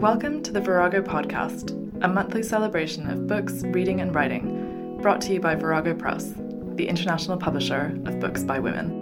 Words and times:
Welcome 0.00 0.42
to 0.44 0.50
the 0.50 0.62
Virago 0.62 1.02
Podcast, 1.02 1.72
a 2.02 2.08
monthly 2.08 2.42
celebration 2.42 3.10
of 3.10 3.26
books, 3.26 3.62
reading, 3.64 4.00
and 4.00 4.14
writing, 4.14 4.96
brought 5.02 5.20
to 5.20 5.34
you 5.34 5.40
by 5.40 5.54
Virago 5.56 5.92
Press, 5.94 6.32
the 6.76 6.88
international 6.88 7.36
publisher 7.36 7.94
of 8.06 8.18
books 8.18 8.42
by 8.42 8.60
women. 8.60 8.99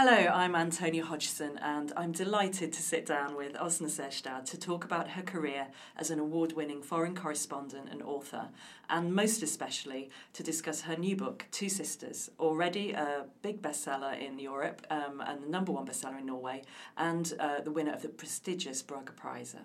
Hello, 0.00 0.12
I'm 0.12 0.54
Antonia 0.54 1.04
Hodgson, 1.04 1.58
and 1.58 1.92
I'm 1.96 2.12
delighted 2.12 2.72
to 2.72 2.80
sit 2.80 3.04
down 3.04 3.34
with 3.34 3.54
Åsne 3.54 3.88
Seierstad 3.88 4.44
to 4.44 4.56
talk 4.56 4.84
about 4.84 5.08
her 5.08 5.22
career 5.22 5.66
as 5.96 6.12
an 6.12 6.20
award 6.20 6.52
winning 6.52 6.82
foreign 6.82 7.16
correspondent 7.16 7.88
and 7.90 8.00
author, 8.04 8.50
and 8.88 9.12
most 9.12 9.42
especially 9.42 10.08
to 10.34 10.44
discuss 10.44 10.82
her 10.82 10.94
new 10.94 11.16
book, 11.16 11.46
Two 11.50 11.68
Sisters, 11.68 12.30
already 12.38 12.92
a 12.92 13.24
big 13.42 13.60
bestseller 13.60 14.16
in 14.16 14.38
Europe 14.38 14.86
um, 14.88 15.20
and 15.26 15.42
the 15.42 15.48
number 15.48 15.72
one 15.72 15.84
bestseller 15.84 16.20
in 16.20 16.26
Norway, 16.26 16.62
and 16.96 17.34
uh, 17.40 17.60
the 17.62 17.72
winner 17.72 17.92
of 17.92 18.02
the 18.02 18.08
prestigious 18.08 18.82
Brage 18.82 19.16
Prize. 19.16 19.56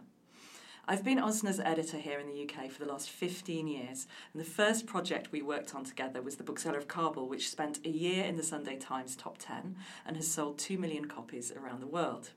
I've 0.85 1.05
been 1.05 1.19
Åsne's 1.19 1.61
editor 1.61 1.97
here 1.97 2.19
in 2.19 2.27
the 2.27 2.43
UK 2.43 2.69
for 2.69 2.83
the 2.83 2.91
last 2.91 3.09
15 3.09 3.69
years, 3.69 4.05
and 4.33 4.41
the 4.41 4.49
first 4.49 4.85
project 4.85 5.31
we 5.31 5.41
worked 5.41 5.73
on 5.73 5.85
together 5.85 6.21
was 6.21 6.35
The 6.35 6.43
Bookseller 6.43 6.77
of 6.77 6.89
Kabul, 6.89 7.29
which 7.29 7.49
spent 7.49 7.79
a 7.85 7.89
year 7.89 8.25
in 8.25 8.35
the 8.35 8.43
Sunday 8.43 8.75
Times 8.75 9.15
top 9.15 9.37
10 9.37 9.77
and 10.05 10.17
has 10.17 10.29
sold 10.29 10.57
2 10.57 10.77
million 10.77 11.05
copies 11.05 11.53
around 11.53 11.79
the 11.79 11.87
world. 11.87 12.31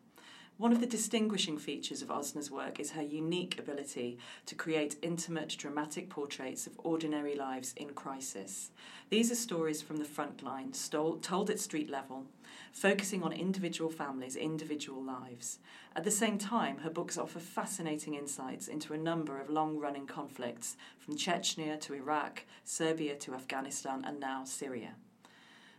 One 0.58 0.70
of 0.70 0.78
the 0.80 0.86
distinguishing 0.86 1.58
features 1.58 2.02
of 2.02 2.08
Åsne's 2.08 2.48
work 2.48 2.78
is 2.78 2.92
her 2.92 3.02
unique 3.02 3.58
ability 3.58 4.16
to 4.46 4.54
create 4.54 4.94
intimate, 5.02 5.56
dramatic 5.58 6.08
portraits 6.08 6.68
of 6.68 6.78
ordinary 6.78 7.34
lives 7.34 7.74
in 7.76 7.94
crisis. 7.94 8.70
These 9.10 9.32
are 9.32 9.34
stories 9.34 9.82
from 9.82 9.96
the 9.96 10.04
front 10.04 10.44
line, 10.44 10.72
stole, 10.72 11.16
told 11.16 11.50
at 11.50 11.58
street 11.58 11.90
level, 11.90 12.26
focusing 12.76 13.22
on 13.22 13.32
individual 13.32 13.88
families, 13.88 14.36
individual 14.36 15.02
lives. 15.02 15.58
At 15.96 16.04
the 16.04 16.10
same 16.10 16.36
time, 16.36 16.76
her 16.78 16.90
books 16.90 17.16
offer 17.16 17.38
fascinating 17.38 18.14
insights 18.14 18.68
into 18.68 18.92
a 18.92 18.98
number 18.98 19.40
of 19.40 19.48
long 19.48 19.78
running 19.78 20.06
conflicts, 20.06 20.76
from 20.98 21.16
Chechnya 21.16 21.80
to 21.80 21.94
Iraq, 21.94 22.44
Serbia 22.64 23.16
to 23.16 23.32
Afghanistan, 23.34 24.04
and 24.06 24.20
now 24.20 24.44
Syria. 24.44 24.96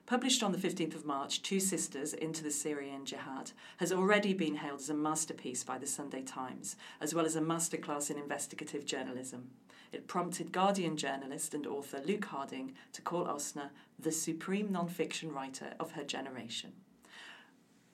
Published 0.07 0.41
on 0.41 0.51
the 0.51 0.57
15th 0.57 0.95
of 0.95 1.05
March, 1.05 1.43
Two 1.43 1.59
Sisters 1.59 2.15
Into 2.15 2.43
the 2.43 2.49
Syrian 2.49 3.05
Jihad 3.05 3.51
has 3.77 3.91
already 3.91 4.33
been 4.33 4.55
hailed 4.55 4.79
as 4.79 4.89
a 4.89 4.95
masterpiece 4.95 5.63
by 5.63 5.77
the 5.77 5.85
Sunday 5.85 6.23
Times, 6.23 6.77
as 6.99 7.13
well 7.13 7.27
as 7.27 7.35
a 7.35 7.41
masterclass 7.41 8.09
in 8.09 8.17
investigative 8.17 8.87
journalism. 8.87 9.51
It 9.91 10.07
prompted 10.07 10.51
Guardian 10.51 10.97
journalist 10.97 11.53
and 11.53 11.67
author 11.67 12.01
Luke 12.03 12.25
Harding 12.25 12.73
to 12.93 13.03
call 13.03 13.25
Åsne 13.25 13.69
the 13.99 14.11
supreme 14.11 14.71
non-fiction 14.71 15.31
writer 15.31 15.75
of 15.79 15.91
her 15.91 16.03
generation. 16.03 16.73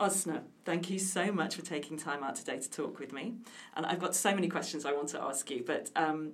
Åsne, 0.03 0.41
thank 0.65 0.89
you 0.89 0.99
so 0.99 1.31
much 1.31 1.55
for 1.55 1.61
taking 1.61 1.97
time 1.97 2.25
out 2.25 2.35
today 2.35 2.59
to 2.59 2.69
talk 2.69 2.99
with 2.99 3.13
me. 3.13 3.35
And 3.75 3.85
I've 3.85 3.99
got 3.99 4.13
so 4.13 4.35
many 4.35 4.49
questions 4.49 4.85
I 4.85 4.91
want 4.91 5.07
to 5.09 5.21
ask 5.21 5.49
you, 5.49 5.63
but 5.65 5.91
um, 5.95 6.33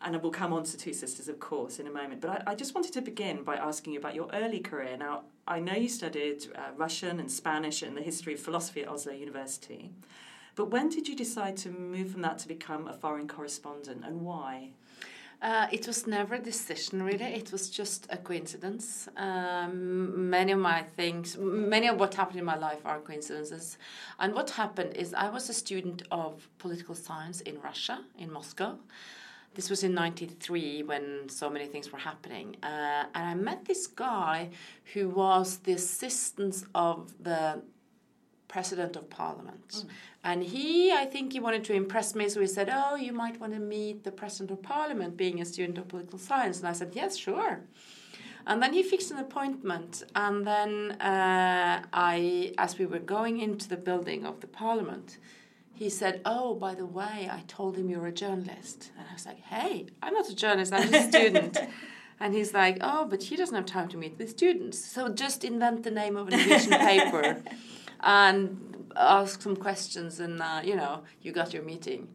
and 0.00 0.20
we'll 0.22 0.32
come 0.32 0.54
on 0.54 0.64
to 0.64 0.76
Two 0.78 0.94
Sisters, 0.94 1.28
of 1.28 1.38
course, 1.38 1.78
in 1.78 1.86
a 1.86 1.90
moment. 1.90 2.22
But 2.22 2.30
I, 2.30 2.52
I, 2.52 2.54
just 2.54 2.74
wanted 2.74 2.94
to 2.94 3.02
begin 3.02 3.42
by 3.42 3.56
asking 3.56 3.92
you 3.92 3.98
about 3.98 4.14
your 4.14 4.30
early 4.32 4.60
career. 4.60 4.96
Now, 4.96 5.24
I 5.46 5.60
know 5.60 5.74
you 5.74 5.88
studied 5.88 6.46
uh, 6.54 6.72
Russian 6.76 7.20
and 7.20 7.30
Spanish 7.30 7.82
and 7.82 7.94
the 7.94 8.02
history 8.02 8.34
of 8.34 8.40
philosophy 8.40 8.82
at 8.82 8.88
Oslo 8.88 9.12
University. 9.12 9.90
But 10.56 10.70
when 10.70 10.88
did 10.88 11.06
you 11.06 11.16
decide 11.16 11.56
to 11.58 11.70
move 11.70 12.10
from 12.10 12.22
that 12.22 12.38
to 12.38 12.48
become 12.48 12.86
a 12.88 12.94
foreign 12.94 13.28
correspondent, 13.28 14.04
and 14.04 14.22
why? 14.22 14.70
Uh, 15.44 15.66
it 15.70 15.86
was 15.86 16.06
never 16.06 16.36
a 16.36 16.38
decision, 16.38 17.02
really. 17.02 17.26
It 17.26 17.52
was 17.52 17.68
just 17.68 18.06
a 18.08 18.16
coincidence. 18.16 19.10
Um, 19.18 20.30
many 20.30 20.52
of 20.52 20.58
my 20.58 20.80
things, 20.96 21.36
many 21.36 21.86
of 21.86 22.00
what 22.00 22.14
happened 22.14 22.38
in 22.38 22.46
my 22.46 22.56
life 22.56 22.80
are 22.86 22.98
coincidences. 23.00 23.76
And 24.18 24.32
what 24.32 24.48
happened 24.48 24.96
is 24.96 25.12
I 25.12 25.28
was 25.28 25.50
a 25.50 25.52
student 25.52 26.02
of 26.10 26.48
political 26.56 26.94
science 26.94 27.42
in 27.42 27.60
Russia, 27.60 28.00
in 28.18 28.32
Moscow. 28.32 28.78
This 29.54 29.68
was 29.68 29.84
in 29.84 29.92
93 29.92 30.84
when 30.84 31.28
so 31.28 31.50
many 31.50 31.66
things 31.66 31.92
were 31.92 31.98
happening. 31.98 32.56
Uh, 32.62 33.04
and 33.14 33.24
I 33.26 33.34
met 33.34 33.66
this 33.66 33.86
guy 33.86 34.48
who 34.94 35.10
was 35.10 35.58
the 35.58 35.74
assistant 35.74 36.64
of 36.74 37.12
the 37.22 37.60
president 38.48 38.96
of 38.96 39.10
parliament. 39.10 39.68
Mm. 39.68 39.86
And 40.22 40.42
he, 40.42 40.92
I 40.92 41.04
think 41.04 41.32
he 41.32 41.40
wanted 41.40 41.64
to 41.64 41.74
impress 41.74 42.14
me, 42.14 42.28
so 42.28 42.40
he 42.40 42.46
said, 42.46 42.70
Oh, 42.72 42.94
you 42.94 43.12
might 43.12 43.40
want 43.40 43.52
to 43.52 43.60
meet 43.60 44.04
the 44.04 44.12
president 44.12 44.50
of 44.50 44.62
parliament 44.62 45.16
being 45.16 45.40
a 45.40 45.44
student 45.44 45.78
of 45.78 45.88
political 45.88 46.18
science. 46.18 46.58
And 46.60 46.68
I 46.68 46.72
said, 46.72 46.92
Yes, 46.94 47.16
sure. 47.16 47.60
And 48.46 48.62
then 48.62 48.72
he 48.72 48.82
fixed 48.82 49.10
an 49.10 49.18
appointment. 49.18 50.02
And 50.14 50.46
then 50.46 50.92
uh, 51.00 51.82
I, 51.92 52.52
as 52.58 52.78
we 52.78 52.86
were 52.86 52.98
going 52.98 53.40
into 53.40 53.68
the 53.68 53.76
building 53.76 54.26
of 54.26 54.40
the 54.40 54.46
parliament, 54.46 55.18
he 55.74 55.90
said, 55.90 56.20
Oh, 56.24 56.54
by 56.54 56.74
the 56.74 56.86
way, 56.86 57.28
I 57.30 57.42
told 57.48 57.76
him 57.76 57.88
you're 57.88 58.06
a 58.06 58.12
journalist. 58.12 58.92
And 58.98 59.06
I 59.08 59.12
was 59.12 59.26
like, 59.26 59.40
Hey, 59.40 59.86
I'm 60.02 60.14
not 60.14 60.28
a 60.28 60.36
journalist, 60.36 60.72
I'm 60.72 60.94
a 60.94 61.08
student. 61.08 61.58
and 62.20 62.34
he's 62.34 62.54
like, 62.54 62.78
Oh, 62.80 63.04
but 63.04 63.24
he 63.24 63.36
doesn't 63.36 63.56
have 63.56 63.66
time 63.66 63.88
to 63.88 63.96
meet 63.96 64.18
with 64.18 64.30
students. 64.30 64.82
So 64.84 65.08
just 65.08 65.44
invent 65.44 65.82
the 65.82 65.90
name 65.90 66.16
of 66.16 66.28
an 66.28 66.38
Norwegian 66.38 66.72
paper 66.72 67.42
and 68.04 68.92
ask 68.96 69.42
some 69.42 69.56
questions, 69.56 70.20
and 70.20 70.40
uh, 70.40 70.60
you 70.62 70.76
know, 70.76 71.02
you 71.22 71.32
got 71.32 71.52
your 71.52 71.62
meeting. 71.62 72.08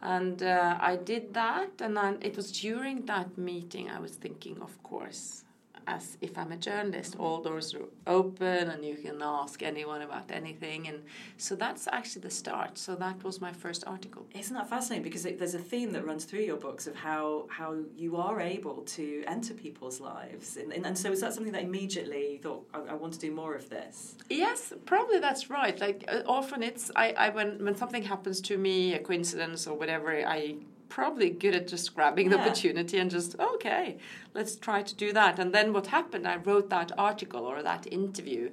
And 0.00 0.42
uh, 0.42 0.78
I 0.80 0.96
did 0.96 1.34
that, 1.34 1.70
and 1.80 1.96
then 1.96 2.18
it 2.20 2.36
was 2.36 2.52
during 2.52 3.06
that 3.06 3.36
meeting 3.36 3.90
I 3.90 3.98
was 3.98 4.12
thinking, 4.12 4.60
of 4.60 4.80
course, 4.82 5.44
as 5.88 6.18
if 6.20 6.36
I'm 6.36 6.52
a 6.52 6.56
journalist, 6.56 7.16
all 7.18 7.42
doors 7.42 7.74
are 7.74 7.86
open 8.06 8.70
and 8.70 8.84
you 8.84 8.94
can 8.94 9.22
ask 9.22 9.62
anyone 9.62 10.02
about 10.02 10.30
anything. 10.30 10.86
And 10.86 10.98
so 11.38 11.56
that's 11.56 11.88
actually 11.90 12.22
the 12.22 12.30
start. 12.30 12.76
So 12.76 12.94
that 12.96 13.24
was 13.24 13.40
my 13.40 13.52
first 13.52 13.84
article. 13.86 14.26
Isn't 14.34 14.54
that 14.54 14.68
fascinating? 14.68 15.02
Because 15.02 15.24
it, 15.24 15.38
there's 15.38 15.54
a 15.54 15.58
theme 15.58 15.92
that 15.92 16.04
runs 16.04 16.24
through 16.24 16.42
your 16.50 16.58
books 16.58 16.86
of 16.86 16.94
how, 16.94 17.46
how 17.48 17.76
you 17.96 18.16
are 18.16 18.40
able 18.40 18.82
to 18.82 19.24
enter 19.26 19.54
people's 19.54 19.98
lives. 20.00 20.58
And, 20.58 20.72
and, 20.72 20.84
and 20.86 20.96
so 20.96 21.10
is 21.10 21.22
that 21.22 21.32
something 21.32 21.52
that 21.54 21.62
immediately 21.62 22.32
you 22.32 22.38
thought, 22.38 22.66
I, 22.74 22.80
I, 22.92 22.94
want 22.94 23.14
to 23.14 23.18
do 23.18 23.30
more 23.32 23.54
of 23.54 23.70
this? 23.70 24.16
Yes, 24.28 24.72
probably 24.84 25.18
that's 25.18 25.48
right. 25.48 25.78
Like 25.80 26.04
uh, 26.06 26.22
often 26.26 26.62
it's, 26.62 26.90
I, 26.94 27.12
I 27.12 27.28
when, 27.30 27.64
when 27.64 27.76
something 27.76 28.02
happens 28.02 28.40
to 28.42 28.58
me, 28.58 28.92
a 28.92 28.98
coincidence 28.98 29.66
or 29.66 29.74
whatever, 29.74 30.10
I 30.26 30.56
probably 30.88 31.30
good 31.30 31.54
at 31.54 31.68
just 31.68 31.94
grabbing 31.94 32.30
the 32.30 32.38
opportunity 32.38 32.98
and 32.98 33.10
just 33.10 33.38
okay 33.38 33.98
let's 34.34 34.56
try 34.56 34.82
to 34.82 34.94
do 34.94 35.12
that. 35.12 35.38
And 35.38 35.52
then 35.52 35.72
what 35.72 35.88
happened 35.88 36.26
i 36.26 36.36
wrote 36.36 36.70
that 36.70 36.92
article 36.96 37.44
or 37.44 37.62
that 37.62 37.86
interview 37.86 38.50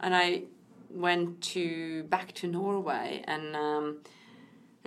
and 0.00 0.14
i 0.14 0.42
went 0.90 1.40
to 1.42 2.04
back 2.04 2.32
to 2.32 2.46
norway 2.46 3.22
and 3.26 3.56
um, 3.56 3.98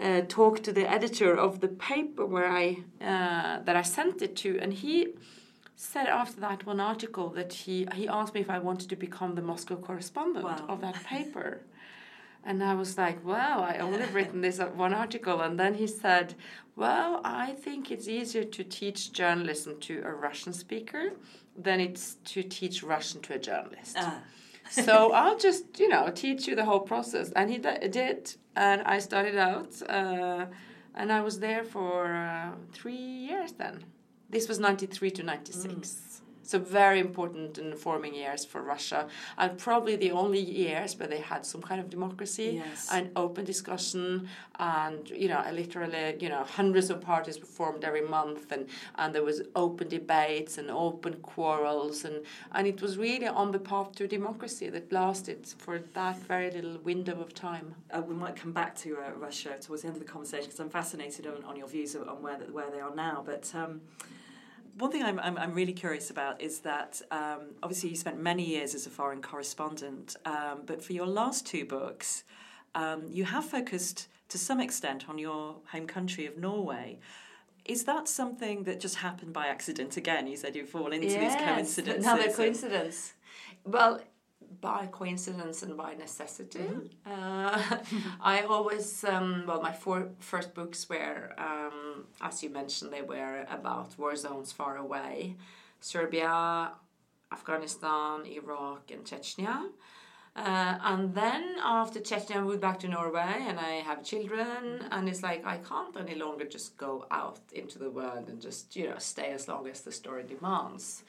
uh, 0.02 0.22
talked 0.28 0.64
to 0.64 0.72
the 0.72 0.90
editor 0.90 1.36
of 1.36 1.60
the 1.60 1.68
paper 1.68 2.26
where 2.26 2.50
i 2.50 2.78
uh, 3.02 3.60
that 3.64 3.76
i 3.76 3.82
sent 3.82 4.22
it 4.22 4.36
to 4.36 4.58
and 4.62 4.74
he 4.74 5.08
said 5.76 6.08
after 6.08 6.40
that 6.42 6.66
one 6.66 6.80
article 6.80 7.30
that 7.30 7.52
he 7.54 7.88
he 7.94 8.08
asked 8.08 8.34
me 8.34 8.42
if 8.42 8.50
i 8.50 8.60
wanted 8.60 8.90
to 8.90 8.96
become 8.96 9.36
the 9.36 9.42
moscow 9.42 9.76
correspondent 9.76 10.46
wow. 10.46 10.66
of 10.68 10.82
that 10.82 10.96
paper 11.04 11.62
And 12.44 12.64
I 12.64 12.74
was 12.74 12.98
like, 12.98 13.24
wow, 13.26 13.62
I 13.62 13.78
only 13.80 14.06
written 14.14 14.42
this 14.42 14.60
one 14.60 14.94
article. 14.94 15.42
And 15.42 15.60
then 15.60 15.74
he 15.74 15.88
said, 15.88 16.36
well, 16.76 17.22
I 17.24 17.52
think 17.52 17.92
it's 17.92 18.08
easier 18.08 18.44
to 18.44 18.64
teach 18.64 19.12
journalism 19.12 19.80
to 19.82 20.02
a 20.06 20.14
Russian 20.14 20.54
speaker 20.54 21.12
than 21.58 21.80
it's 21.80 22.16
to 22.26 22.42
teach 22.42 22.82
Russian 22.84 23.22
to 23.22 23.34
a 23.34 23.40
journalist. 23.40 23.98
Ah. 24.00 24.22
so 24.70 25.12
I'll 25.12 25.38
just, 25.38 25.80
you 25.80 25.90
know, 25.90 26.10
teach 26.10 26.48
you 26.48 26.56
the 26.56 26.66
whole 26.66 26.80
process. 26.80 27.32
And 27.34 27.50
he 27.50 27.58
did. 27.58 28.36
And 28.56 28.82
I 28.84 29.00
started 29.00 29.38
out, 29.38 29.82
uh, 29.90 30.46
and 30.96 31.12
I 31.12 31.22
was 31.22 31.40
there 31.40 31.64
for 31.64 32.14
uh, 32.14 32.52
three 32.72 32.96
years 32.96 33.52
then. 33.54 33.84
This 34.30 34.48
was 34.48 34.60
93 34.60 35.12
to 35.12 35.24
96. 35.24 35.74
Mm. 35.74 36.09
So 36.50 36.58
very 36.58 37.00
important 37.00 37.60
in 37.60 37.70
the 37.70 37.76
forming 37.76 38.16
years 38.16 38.44
for 38.44 38.64
Russia, 38.64 39.08
and 39.38 39.56
probably 39.56 39.96
the 39.96 40.10
only 40.10 40.40
years 40.40 40.98
where 40.98 41.08
they 41.08 41.20
had 41.20 41.46
some 41.46 41.62
kind 41.62 41.80
of 41.80 41.92
democracy 41.92 42.54
yes. 42.56 42.90
and 42.92 43.12
open 43.16 43.46
discussion, 43.46 44.28
and 44.58 45.08
you 45.12 45.28
know, 45.28 45.46
literally, 45.54 46.18
you 46.20 46.28
know, 46.28 46.44
hundreds 46.44 46.90
of 46.90 47.02
parties 47.02 47.40
were 47.40 47.46
formed 47.46 47.84
every 47.84 48.02
month, 48.02 48.52
and 48.52 48.66
and 48.96 49.14
there 49.14 49.24
was 49.24 49.44
open 49.56 49.90
debates 49.90 50.58
and 50.58 50.72
open 50.72 51.14
quarrels, 51.22 52.04
and 52.04 52.26
and 52.56 52.66
it 52.66 52.82
was 52.82 52.98
really 52.98 53.28
on 53.28 53.52
the 53.52 53.60
path 53.60 53.92
to 53.98 54.08
democracy 54.08 54.70
that 54.72 54.92
lasted 54.92 55.46
for 55.60 55.78
that 55.94 56.18
very 56.18 56.50
little 56.50 56.80
window 56.80 57.22
of 57.22 57.32
time. 57.36 57.76
Uh, 57.92 58.02
we 58.02 58.16
might 58.16 58.36
come 58.36 58.54
back 58.54 58.76
to 58.78 58.98
uh, 58.98 59.12
Russia 59.28 59.52
towards 59.62 59.84
the 59.84 59.88
end 59.90 59.98
of 59.98 60.02
the 60.02 60.12
conversation 60.12 60.46
because 60.46 60.60
I'm 60.60 60.72
fascinated 60.72 61.28
on, 61.28 61.44
on 61.44 61.56
your 61.56 61.68
views 61.68 61.96
on 61.96 62.24
where 62.24 62.40
where 62.58 62.72
they 62.72 62.80
are 62.80 62.96
now, 62.96 63.22
but. 63.24 63.54
Um, 63.54 63.82
one 64.80 64.92
thing 64.92 65.04
I'm, 65.04 65.20
I'm, 65.20 65.38
I'm, 65.38 65.54
really 65.54 65.74
curious 65.74 66.10
about 66.10 66.42
is 66.42 66.60
that 66.62 67.02
um, 67.12 67.52
obviously 67.62 67.90
you 67.90 67.96
spent 67.96 68.20
many 68.20 68.46
years 68.46 68.74
as 68.74 68.88
a 68.88 68.90
foreign 68.90 69.22
correspondent, 69.22 70.16
um, 70.26 70.62
but 70.66 70.82
for 70.82 70.94
your 70.94 71.06
last 71.06 71.46
two 71.46 71.66
books, 71.66 72.24
um, 72.76 73.04
you 73.10 73.26
have 73.26 73.46
focused 73.46 74.08
to 74.30 74.38
some 74.38 74.60
extent 74.60 75.10
on 75.10 75.18
your 75.18 75.58
home 75.72 75.86
country 75.86 76.26
of 76.26 76.38
Norway. 76.38 77.00
Is 77.66 77.84
that 77.84 78.08
something 78.08 78.64
that 78.64 78.80
just 78.80 78.96
happened 78.96 79.34
by 79.34 79.48
accident 79.48 79.98
again? 79.98 80.28
You 80.28 80.38
said 80.38 80.56
you 80.56 80.66
fall 80.66 80.92
into 80.92 81.08
yes, 81.08 81.36
these 81.36 81.46
coincidences. 81.46 82.06
Another 82.06 82.32
coincidence. 82.32 83.14
Well, 83.66 84.00
by 84.62 84.88
coincidence 84.88 85.64
and 85.64 85.78
by 85.78 85.94
necessity. 85.94 86.60
Mm-hmm. 86.60 87.12
Uh, 87.12 87.78
I 88.22 88.42
always, 88.42 89.04
um, 89.04 89.44
well, 89.48 89.62
my 89.62 89.72
four 89.72 90.10
first 90.20 90.54
books 90.54 90.90
were, 90.90 91.34
um, 92.00 92.08
as 92.22 92.44
you 92.44 92.50
mentioned, 92.50 92.92
they 92.92 93.02
were 93.02 93.46
about 93.50 93.98
war 93.98 94.16
zones 94.16 94.52
far 94.52 94.78
away 94.78 95.36
Serbia, 95.82 96.72
Afghanistan, 97.32 98.26
Iraq, 98.26 98.92
and 98.92 99.06
Chechnya. 99.06 99.70
Uh, 100.36 100.78
and 100.84 101.14
then 101.16 101.56
after 101.64 102.00
Chechnya, 102.00 102.38
I 102.38 102.42
moved 102.42 102.62
back 102.62 102.80
to 102.80 102.88
Norway 102.88 103.46
and 103.48 103.60
I 103.60 103.82
have 103.86 104.04
children. 104.04 104.86
And 104.92 105.10
it's 105.10 105.24
like 105.24 105.46
I 105.46 105.58
can't 105.58 105.96
any 105.98 106.16
longer 106.16 106.46
just 106.46 106.78
go 106.78 107.06
out 107.12 107.40
into 107.54 107.80
the 107.80 107.90
world 107.90 108.30
and 108.30 108.42
just, 108.42 108.76
you 108.76 108.90
know, 108.90 108.98
stay 108.98 109.32
as 109.32 109.48
long 109.48 109.68
as 109.68 109.82
the 109.82 109.92
story 109.92 110.24
demands. 110.24 111.04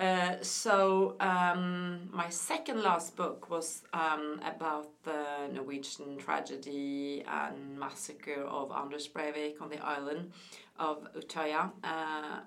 Uh, 0.00 0.36
so 0.40 1.14
um, 1.20 2.08
my 2.10 2.30
second 2.30 2.82
last 2.82 3.16
book 3.16 3.50
was 3.50 3.82
um, 3.92 4.40
about 4.46 4.88
the 5.04 5.52
Norwegian 5.52 6.16
tragedy 6.16 7.22
and 7.28 7.78
massacre 7.78 8.42
of 8.44 8.72
Anders 8.72 9.06
Breivik 9.06 9.60
on 9.60 9.68
the 9.68 9.78
island 9.84 10.32
of 10.78 11.06
Utøya, 11.14 11.70
uh, 11.84 12.40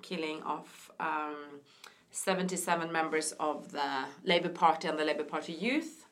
killing 0.00 0.42
of 0.44 0.90
um, 0.98 1.60
77 2.10 2.90
members 2.90 3.32
of 3.32 3.70
the 3.70 4.06
Labour 4.24 4.48
Party 4.48 4.88
and 4.88 4.98
the 4.98 5.04
Labour 5.04 5.24
Party 5.24 5.52
youth. 5.52 6.06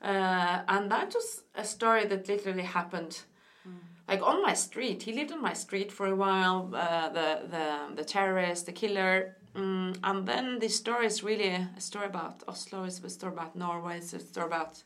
Uh, 0.00 0.60
and 0.68 0.88
that 0.92 1.12
was 1.12 1.42
a 1.56 1.64
story 1.64 2.06
that 2.06 2.28
literally 2.28 2.62
happened 2.62 3.22
mm. 3.66 3.72
like 4.06 4.22
on 4.22 4.42
my 4.42 4.54
street. 4.54 5.02
He 5.02 5.12
lived 5.12 5.32
on 5.32 5.42
my 5.42 5.54
street 5.54 5.90
for 5.90 6.06
a 6.06 6.14
while. 6.14 6.70
Uh, 6.72 7.08
the 7.08 7.40
the 7.50 7.96
the 7.96 8.04
terrorist, 8.04 8.66
the 8.66 8.72
killer, 8.72 9.36
Mm, 9.56 9.98
and 10.04 10.26
then 10.26 10.58
this 10.58 10.76
story 10.76 11.06
is 11.06 11.22
really 11.22 11.48
a 11.48 11.68
story 11.78 12.06
about 12.06 12.42
Oslo, 12.46 12.84
it's 12.84 13.02
a 13.02 13.08
story 13.08 13.32
about 13.32 13.56
Norway, 13.56 13.98
it's 13.98 14.12
a 14.12 14.18
story 14.18 14.46
about 14.46 14.82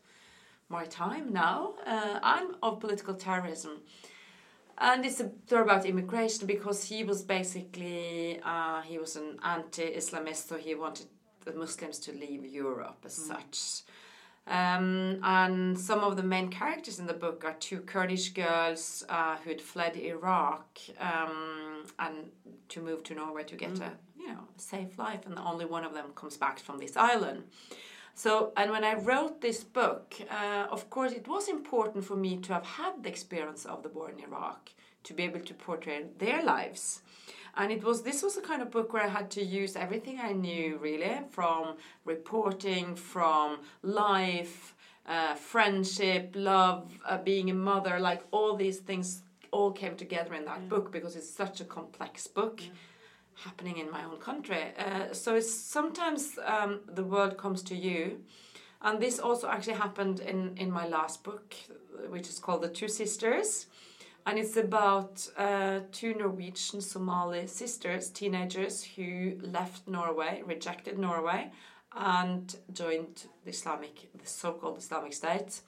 my 0.69 0.84
time 0.84 1.32
now. 1.32 1.75
Uh, 1.84 2.20
I'm 2.22 2.55
of 2.62 2.78
political 2.81 3.14
terrorism. 3.14 3.82
And 4.78 5.05
it's 5.05 5.20
a 5.20 5.31
story 5.46 5.62
about 5.62 5.84
immigration 5.84 6.46
because 6.46 6.84
he 6.84 7.05
was 7.05 7.22
basically 7.22 8.40
uh, 8.43 8.81
he 8.82 8.99
was 8.99 9.17
an 9.17 9.38
anti-Islamist, 9.44 10.49
so 10.49 10.56
he 10.56 10.75
wanted 10.75 11.06
the 11.44 11.52
Muslims 11.52 11.99
to 11.99 12.12
leave 12.12 12.46
Europe 12.46 12.99
as 13.05 13.19
mm. 13.19 13.28
such. 13.28 13.82
Um, 14.50 15.20
and 15.23 15.79
some 15.79 16.00
of 16.00 16.17
the 16.17 16.25
main 16.25 16.49
characters 16.49 16.99
in 16.99 17.06
the 17.06 17.14
book 17.14 17.44
are 17.44 17.55
two 17.61 17.81
Kurdish 17.82 18.31
girls 18.31 19.05
uh, 19.08 19.37
who 19.37 19.50
had 19.50 19.62
fled 19.62 19.97
Iraq 19.97 20.81
um, 20.99 21.85
and 22.00 22.17
to 22.70 22.81
move 22.81 23.05
to 23.05 23.14
Norway 23.14 23.44
to 23.44 23.55
get 23.55 23.75
mm. 23.75 23.82
a 23.82 23.93
you 24.19 24.26
know 24.26 24.49
safe 24.56 24.99
life, 24.99 25.25
and 25.25 25.38
only 25.38 25.67
one 25.67 25.85
of 25.85 25.94
them 25.94 26.06
comes 26.17 26.37
back 26.37 26.58
from 26.58 26.79
this 26.79 26.97
island. 26.97 27.44
So, 28.14 28.52
and 28.56 28.73
when 28.73 28.82
I 28.82 28.94
wrote 28.94 29.41
this 29.41 29.62
book, 29.62 30.17
uh, 30.29 30.67
of 30.70 30.91
course, 30.91 31.12
it 31.12 31.29
was 31.29 31.49
important 31.49 32.05
for 32.05 32.17
me 32.17 32.37
to 32.38 32.52
have 32.52 32.67
had 32.67 33.05
the 33.05 33.08
experience 33.08 33.64
of 33.64 33.85
the 33.85 33.88
war 33.88 34.11
in 34.11 34.19
Iraq 34.19 34.70
to 35.05 35.14
be 35.14 35.23
able 35.23 35.41
to 35.41 35.55
portray 35.55 36.06
their 36.19 36.43
lives. 36.43 37.02
And 37.56 37.73
it 37.73 37.82
was 37.82 38.02
this 38.02 38.23
was 38.23 38.37
a 38.37 38.41
kind 38.41 38.62
of 38.62 38.70
book 38.70 38.93
where 38.93 39.02
I 39.02 39.08
had 39.08 39.31
to 39.32 39.44
use 39.44 39.76
everything 39.76 40.20
I 40.20 40.32
knew, 40.32 40.79
really, 40.79 41.20
from 41.31 41.76
reporting, 42.05 42.94
from 42.94 43.61
life, 43.82 44.75
uh, 45.06 45.35
friendship, 45.35 46.32
love, 46.35 46.93
uh, 47.06 47.19
being 47.19 47.50
a 47.50 47.55
mother, 47.55 47.99
like 47.99 48.23
all 48.31 48.56
these 48.56 48.79
things 48.79 49.23
all 49.50 49.73
came 49.73 49.97
together 49.97 50.35
in 50.35 50.44
that 50.44 50.69
book 50.69 50.93
because 50.93 51.17
it's 51.17 51.29
such 51.29 51.61
a 51.61 51.64
complex 51.64 52.26
book 52.26 52.62
happening 53.44 53.79
in 53.79 53.91
my 53.91 54.05
own 54.05 54.19
country. 54.19 54.73
Uh, 54.79 55.12
so 55.12 55.35
it's 55.35 55.52
sometimes 55.52 56.38
um, 56.44 56.81
the 56.87 57.02
world 57.02 57.37
comes 57.37 57.62
to 57.62 57.75
you. 57.75 58.20
And 58.82 59.00
this 59.00 59.19
also 59.19 59.49
actually 59.49 59.75
happened 59.75 60.20
in, 60.20 60.56
in 60.56 60.70
my 60.70 60.87
last 60.87 61.23
book, 61.23 61.55
which 62.08 62.29
is 62.29 62.38
called 62.38 62.62
The 62.62 62.69
Two 62.69 62.88
Sisters. 62.88 63.67
And 64.26 64.38
it's 64.38 64.56
about 64.56 65.26
uh, 65.37 65.81
two 65.93 66.14
Norwegian 66.14 66.81
Somali 66.81 67.46
sisters, 67.46 68.11
teenagers, 68.11 68.84
who 68.84 69.38
left 69.43 69.88
Norway, 69.88 70.43
rejected 70.46 70.99
Norway, 70.99 71.50
and 71.96 72.55
joined 72.72 73.25
the 73.44 73.50
Islamic, 73.50 74.08
the 74.14 74.26
so-called 74.26 74.78
Islamic 74.78 75.14
State 75.14 75.62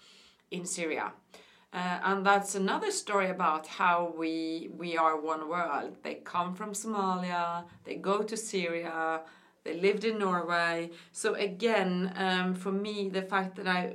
in 0.51 0.65
Syria. 0.65 1.13
Uh, 1.73 1.99
and 2.05 2.27
that's 2.27 2.55
another 2.55 2.91
story 2.91 3.31
about 3.31 3.67
how 3.67 4.13
we 4.17 4.69
we 4.77 4.97
are 4.97 5.19
one 5.19 5.49
world. 5.49 5.97
They 6.03 6.17
come 6.17 6.55
from 6.55 6.73
Somalia, 6.73 7.65
they 7.85 7.97
go 7.97 8.23
to 8.23 8.37
Syria, 8.37 9.23
they 9.65 9.81
lived 9.81 10.05
in 10.05 10.19
Norway. 10.19 10.91
So 11.13 11.35
again, 11.35 12.13
um, 12.17 12.55
for 12.55 12.73
me, 12.73 13.09
the 13.09 13.23
fact 13.23 13.57
that 13.57 13.67
I 13.67 13.95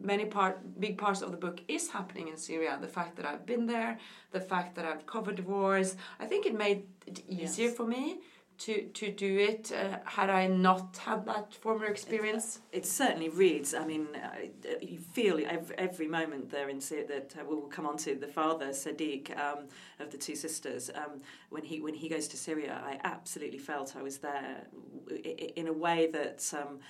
many 0.00 0.24
part 0.24 0.80
big 0.80 0.98
parts 0.98 1.22
of 1.22 1.30
the 1.30 1.36
book 1.36 1.60
is 1.68 1.90
happening 1.90 2.28
in 2.28 2.36
Syria. 2.36 2.78
The 2.80 2.88
fact 2.88 3.16
that 3.16 3.26
I've 3.26 3.46
been 3.46 3.66
there, 3.66 3.98
the 4.32 4.40
fact 4.40 4.74
that 4.76 4.84
I've 4.84 5.06
covered 5.06 5.44
wars, 5.46 5.96
I 6.18 6.26
think 6.26 6.46
it 6.46 6.56
made 6.56 6.84
it 7.06 7.22
easier 7.28 7.68
yes. 7.68 7.76
for 7.76 7.86
me 7.86 8.20
to 8.60 8.82
to 8.88 9.10
do 9.10 9.38
it 9.38 9.72
uh, 9.72 9.98
had 10.04 10.30
I 10.30 10.46
not 10.46 10.96
had 10.98 11.24
that 11.26 11.54
former 11.54 11.86
experience? 11.86 12.60
It, 12.72 12.78
it 12.78 12.86
certainly 12.86 13.30
reads. 13.30 13.74
I 13.74 13.84
mean, 13.84 14.08
uh, 14.14 14.74
you 14.80 14.98
feel 14.98 15.40
every, 15.48 15.78
every 15.78 16.08
moment 16.08 16.50
there 16.50 16.68
in 16.68 16.78
it 16.78 17.08
that 17.08 17.34
uh, 17.38 17.44
we'll 17.46 17.62
come 17.62 17.86
on 17.86 17.96
to 17.98 18.14
the 18.14 18.26
father 18.26 18.68
Sadiq 18.68 19.36
um, 19.38 19.68
of 19.98 20.10
the 20.10 20.18
two 20.18 20.36
sisters. 20.36 20.90
Um, 20.94 21.22
when 21.48 21.64
he 21.64 21.80
when 21.80 21.94
he 21.94 22.08
goes 22.08 22.28
to 22.28 22.36
Syria, 22.36 22.80
I 22.84 23.00
absolutely 23.04 23.58
felt 23.58 23.96
I 23.96 24.02
was 24.02 24.18
there 24.18 24.66
in 25.56 25.66
a 25.68 25.72
way 25.72 26.08
that. 26.12 26.52
Um, 26.54 26.80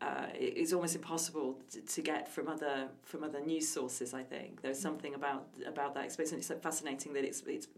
uh, 0.00 0.26
it's 0.34 0.72
almost 0.72 0.94
impossible 0.94 1.58
to, 1.70 1.80
to, 1.82 2.00
get 2.00 2.26
from 2.26 2.48
other 2.48 2.88
from 3.02 3.22
other 3.22 3.40
news 3.40 3.68
sources. 3.68 4.14
I 4.14 4.22
think 4.22 4.62
there's 4.62 4.80
something 4.80 5.14
about 5.14 5.48
about 5.66 5.94
that 5.94 6.04
experience, 6.04 6.32
and 6.32 6.38
it's 6.38 6.48
so 6.48 6.56
fascinating 6.56 7.12
that 7.12 7.24
it's 7.24 7.42
it's 7.46 7.68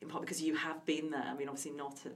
in 0.00 0.08
part 0.08 0.22
because 0.22 0.40
you 0.40 0.54
have 0.54 0.84
been 0.86 1.10
there. 1.10 1.24
I 1.26 1.34
mean, 1.34 1.48
obviously 1.48 1.72
not 1.72 1.98
at, 2.06 2.12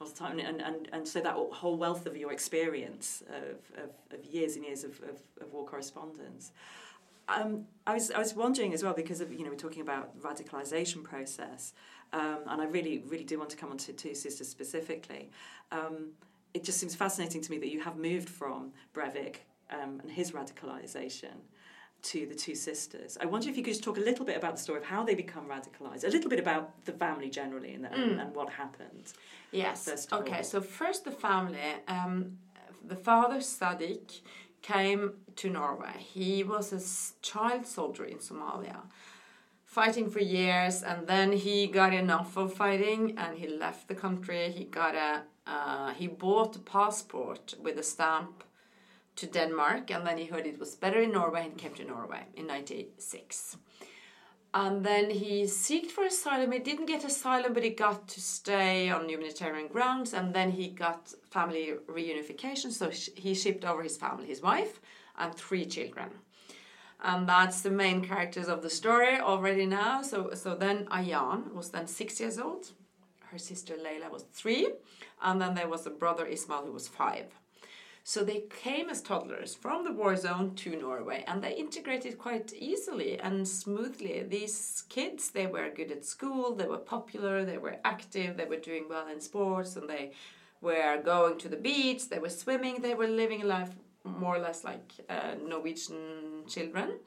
all 0.00 0.06
the 0.06 0.14
time, 0.14 0.38
and, 0.38 0.62
and, 0.62 0.88
and 0.92 1.06
so 1.06 1.20
that 1.20 1.34
whole 1.34 1.76
wealth 1.76 2.06
of 2.06 2.16
your 2.16 2.32
experience 2.32 3.22
of, 3.28 3.84
of, 3.84 3.90
of 4.18 4.24
years 4.24 4.56
and 4.56 4.64
years 4.64 4.82
of, 4.82 4.98
of, 5.00 5.20
of 5.42 5.52
war 5.52 5.66
correspondence. 5.66 6.52
Um, 7.28 7.66
I 7.86 7.94
was 7.94 8.10
I 8.10 8.18
was 8.18 8.34
wondering 8.34 8.72
as 8.72 8.82
well 8.82 8.94
because 8.94 9.20
of 9.20 9.32
you 9.32 9.44
know 9.44 9.50
we're 9.50 9.56
talking 9.56 9.82
about 9.82 10.18
radicalization 10.20 11.04
process, 11.04 11.74
um, 12.12 12.38
and 12.46 12.62
I 12.62 12.64
really 12.64 13.02
really 13.06 13.24
do 13.24 13.38
want 13.38 13.50
to 13.50 13.56
come 13.56 13.70
on 13.70 13.78
to 13.78 13.92
two 13.92 14.14
sisters 14.14 14.48
specifically. 14.48 15.30
Um, 15.70 16.12
it 16.54 16.64
just 16.64 16.78
seems 16.78 16.94
fascinating 16.94 17.40
to 17.42 17.50
me 17.50 17.58
that 17.58 17.70
you 17.70 17.80
have 17.80 17.96
moved 17.96 18.28
from 18.28 18.72
Breivik 18.94 19.36
um, 19.70 20.00
and 20.00 20.10
his 20.10 20.32
radicalization 20.32 21.34
to 22.02 22.26
the 22.26 22.34
two 22.34 22.54
sisters. 22.54 23.18
I 23.20 23.26
wonder 23.26 23.48
if 23.50 23.56
you 23.56 23.62
could 23.62 23.72
just 23.72 23.84
talk 23.84 23.98
a 23.98 24.00
little 24.00 24.24
bit 24.24 24.36
about 24.36 24.56
the 24.56 24.62
story 24.62 24.78
of 24.78 24.84
how 24.84 25.04
they 25.04 25.14
become 25.14 25.46
radicalized, 25.46 26.04
a 26.04 26.08
little 26.08 26.30
bit 26.30 26.40
about 26.40 26.84
the 26.86 26.92
family 26.92 27.28
generally 27.28 27.74
and, 27.74 27.84
mm. 27.84 28.20
and 28.20 28.34
what 28.34 28.50
happened. 28.50 29.12
Yes. 29.52 30.08
okay, 30.12 30.36
all. 30.38 30.42
so 30.42 30.60
first 30.60 31.04
the 31.04 31.10
family. 31.10 31.58
Um, 31.88 32.38
the 32.82 32.96
father, 32.96 33.36
Sadiq, 33.36 34.20
came 34.62 35.12
to 35.36 35.50
Norway. 35.50 35.94
He 35.98 36.42
was 36.42 36.72
a 36.72 37.22
child 37.22 37.66
soldier 37.66 38.04
in 38.04 38.18
Somalia, 38.18 38.80
fighting 39.70 40.10
for 40.10 40.18
years, 40.18 40.82
and 40.82 41.06
then 41.06 41.30
he 41.30 41.68
got 41.68 41.94
enough 41.94 42.36
of 42.36 42.52
fighting 42.52 43.16
and 43.16 43.38
he 43.38 43.46
left 43.46 43.86
the 43.86 43.94
country. 43.94 44.50
He 44.50 44.64
got 44.64 44.94
a 44.94 45.22
uh, 45.46 45.94
he 45.94 46.06
bought 46.06 46.56
a 46.56 46.58
passport 46.58 47.54
with 47.62 47.78
a 47.78 47.82
stamp 47.82 48.44
to 49.16 49.26
Denmark, 49.26 49.90
and 49.90 50.06
then 50.06 50.18
he 50.18 50.26
heard 50.26 50.46
it 50.46 50.58
was 50.58 50.74
better 50.74 51.00
in 51.00 51.12
Norway 51.12 51.46
and 51.46 51.56
came 51.56 51.74
to 51.74 51.84
Norway 51.84 52.22
in 52.34 52.46
'96. 52.46 53.56
And 54.52 54.84
then 54.84 55.10
he 55.10 55.46
sought 55.46 55.92
for 55.92 56.04
asylum. 56.04 56.50
He 56.50 56.58
didn't 56.58 56.86
get 56.86 57.04
asylum, 57.04 57.52
but 57.52 57.62
he 57.62 57.70
got 57.70 58.08
to 58.08 58.20
stay 58.20 58.90
on 58.90 59.08
humanitarian 59.08 59.68
grounds. 59.68 60.12
And 60.12 60.34
then 60.34 60.50
he 60.50 60.68
got 60.68 61.14
family 61.30 61.74
reunification. 61.88 62.72
So 62.72 62.90
he 63.14 63.34
shipped 63.34 63.64
over 63.64 63.84
his 63.84 63.96
family, 63.96 64.26
his 64.26 64.42
wife, 64.42 64.80
and 65.16 65.32
three 65.32 65.66
children. 65.66 66.10
And 67.02 67.28
that's 67.28 67.62
the 67.62 67.70
main 67.70 68.04
characters 68.04 68.48
of 68.48 68.62
the 68.62 68.70
story 68.70 69.18
already 69.18 69.66
now. 69.66 70.02
So, 70.02 70.30
so 70.34 70.54
then 70.54 70.86
Ayan 70.86 71.52
was 71.54 71.70
then 71.70 71.86
six 71.86 72.20
years 72.20 72.38
old. 72.38 72.72
Her 73.20 73.38
sister 73.38 73.74
Layla 73.74 74.10
was 74.10 74.24
three. 74.32 74.68
And 75.22 75.40
then 75.40 75.54
there 75.54 75.68
was 75.68 75.86
a 75.86 75.90
brother 75.90 76.26
Ismail 76.26 76.66
who 76.66 76.72
was 76.72 76.88
five. 76.88 77.26
So 78.02 78.24
they 78.24 78.44
came 78.62 78.88
as 78.88 79.02
toddlers 79.02 79.54
from 79.54 79.84
the 79.84 79.92
war 79.92 80.16
zone 80.16 80.54
to 80.56 80.74
Norway 80.74 81.22
and 81.28 81.42
they 81.42 81.54
integrated 81.54 82.18
quite 82.18 82.52
easily 82.52 83.20
and 83.20 83.46
smoothly. 83.46 84.22
These 84.22 84.84
kids, 84.88 85.30
they 85.30 85.46
were 85.46 85.70
good 85.70 85.92
at 85.92 86.04
school, 86.04 86.54
they 86.54 86.66
were 86.66 86.78
popular, 86.78 87.44
they 87.44 87.58
were 87.58 87.76
active, 87.84 88.36
they 88.36 88.46
were 88.46 88.56
doing 88.56 88.86
well 88.88 89.06
in 89.08 89.20
sports, 89.20 89.76
and 89.76 89.88
they 89.88 90.12
were 90.60 91.00
going 91.04 91.38
to 91.38 91.48
the 91.48 91.56
beach, 91.56 92.08
they 92.08 92.18
were 92.18 92.30
swimming, 92.30 92.80
they 92.80 92.94
were 92.94 93.06
living 93.06 93.46
life 93.46 93.70
more 94.04 94.36
or 94.36 94.40
less 94.40 94.64
like 94.64 94.92
uh, 95.08 95.34
Norwegian 95.46 96.44
children. 96.48 96.98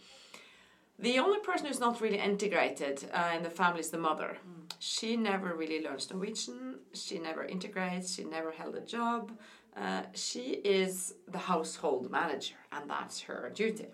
The 1.00 1.17
only 1.19 1.39
person 1.39 1.65
who's 1.67 1.79
not 1.79 2.01
really 2.01 2.19
integrated 2.19 3.09
uh, 3.13 3.31
in 3.35 3.43
the 3.43 3.50
family 3.50 3.79
is 3.79 3.89
the 3.89 3.97
mother. 3.97 4.38
Mm. 4.47 4.71
She 4.79 5.17
never 5.17 5.55
really 5.55 5.81
learns 5.83 6.09
Norwegian, 6.12 6.79
she 6.93 7.17
never 7.19 7.43
integrates, 7.43 8.13
she 8.15 8.23
never 8.23 8.51
held 8.51 8.75
a 8.75 8.81
job 8.81 9.31
uh, 9.75 10.03
she 10.13 10.62
is 10.63 11.15
the 11.27 11.38
household 11.38 12.12
manager, 12.12 12.55
and 12.71 12.89
that's 12.89 13.21
her 13.21 13.51
duty. 13.53 13.88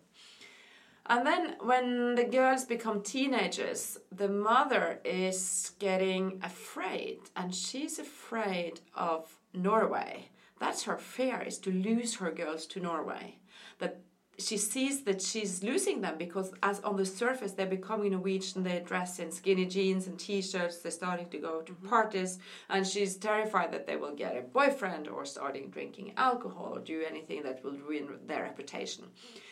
And 1.06 1.26
then 1.26 1.56
when 1.62 2.16
the 2.16 2.26
girls 2.26 2.66
become 2.66 3.02
teenagers, 3.02 3.98
the 4.12 4.28
mother 4.28 5.00
is 5.04 5.72
getting 5.80 6.40
afraid, 6.44 7.20
and 7.36 7.56
she's 7.56 7.98
afraid 7.98 8.82
of 8.94 9.40
Norway. 9.54 10.30
That's 10.60 10.84
her 10.84 10.98
fear, 10.98 11.42
is 11.42 11.58
to 11.60 11.72
lose 11.72 12.16
her 12.16 12.32
girls 12.32 12.66
to 12.68 12.80
Norway. 12.80 13.40
That 13.80 14.02
she 14.40 14.58
sees 14.58 15.04
that 15.04 15.22
she's 15.22 15.64
losing 15.64 16.02
them 16.02 16.18
because 16.18 16.54
as 16.64 16.80
on 16.82 16.96
the 16.96 17.06
surface 17.06 17.52
they're 17.52 17.66
becoming 17.66 18.12
Norwegian, 18.12 18.64
they 18.64 18.80
dress 18.80 19.20
in 19.20 19.32
skinny 19.32 19.66
jeans 19.66 20.08
and 20.08 20.18
t-shirts, 20.18 20.78
they're 20.78 20.92
starting 20.92 21.30
to 21.30 21.38
go 21.38 21.62
to 21.62 21.74
mm-hmm. 21.74 21.88
parties, 21.88 22.40
and 22.70 22.88
she's 22.88 23.18
terrified 23.18 23.72
that 23.74 23.86
they 23.86 23.98
will 23.98 24.16
get 24.16 24.38
a 24.38 24.42
boyfriend 24.42 25.08
or 25.08 25.26
starting 25.26 25.70
drinking 25.70 26.14
alcohol 26.16 26.74
or 26.76 26.80
do 26.80 27.04
anything 27.08 27.44
that 27.44 27.64
will 27.64 27.78
ruin 27.78 28.08
their 28.26 28.44
reputation. 28.44 29.06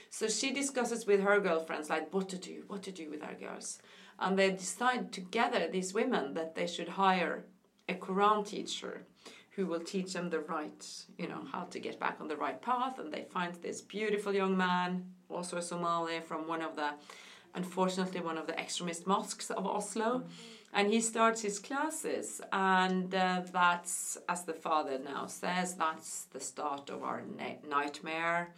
So 0.10 0.30
she 0.30 0.54
discusses 0.54 1.06
with 1.06 1.22
her 1.22 1.40
girlfriends 1.40 1.90
like 1.90 2.14
what 2.14 2.30
to 2.30 2.38
do, 2.38 2.64
what 2.68 2.84
to 2.84 2.92
do 2.92 3.10
with 3.10 3.24
our 3.24 3.34
girls. 3.36 3.80
And 4.20 4.40
they 4.40 4.52
decide 4.52 5.12
together, 5.12 5.68
these 5.68 5.94
women, 5.94 6.34
that 6.36 6.56
they 6.56 6.66
should 6.66 6.90
hire 6.90 7.46
a 7.90 7.94
Quran 7.94 8.48
teacher 8.48 9.06
who 9.58 9.66
will 9.66 9.80
teach 9.80 10.14
them 10.14 10.30
the 10.30 10.40
right, 10.40 10.86
you 11.18 11.28
know, 11.28 11.42
how 11.52 11.64
to 11.64 11.80
get 11.80 12.00
back 12.00 12.18
on 12.22 12.28
the 12.28 12.38
right 12.38 12.62
path. 12.62 13.00
And 13.00 13.12
they 13.12 13.24
find 13.24 13.56
this 13.56 13.82
beautiful 13.82 14.34
young 14.34 14.56
man, 14.56 15.04
also 15.30 15.58
a 15.58 15.62
Somali, 15.64 16.20
from 16.22 16.48
one 16.48 16.62
of 16.62 16.76
the, 16.76 16.92
unfortunately, 17.56 18.22
one 18.22 18.38
of 18.38 18.46
the 18.46 18.58
extremist 18.58 19.08
mosques 19.08 19.50
of 19.50 19.66
Oslo. 19.66 20.20
Mm-hmm. 20.20 20.30
And 20.74 20.94
he 20.94 21.02
starts 21.02 21.42
his 21.42 21.58
classes, 21.60 22.40
and 22.52 23.16
uh, 23.16 23.42
that's, 23.52 24.18
as 24.30 24.44
the 24.44 24.54
father 24.54 25.00
now 25.00 25.26
says, 25.26 25.74
that's 25.74 26.26
the 26.26 26.42
start 26.42 26.90
of 26.92 27.02
our 27.04 27.24
na- 27.40 27.62
nightmare 27.68 28.54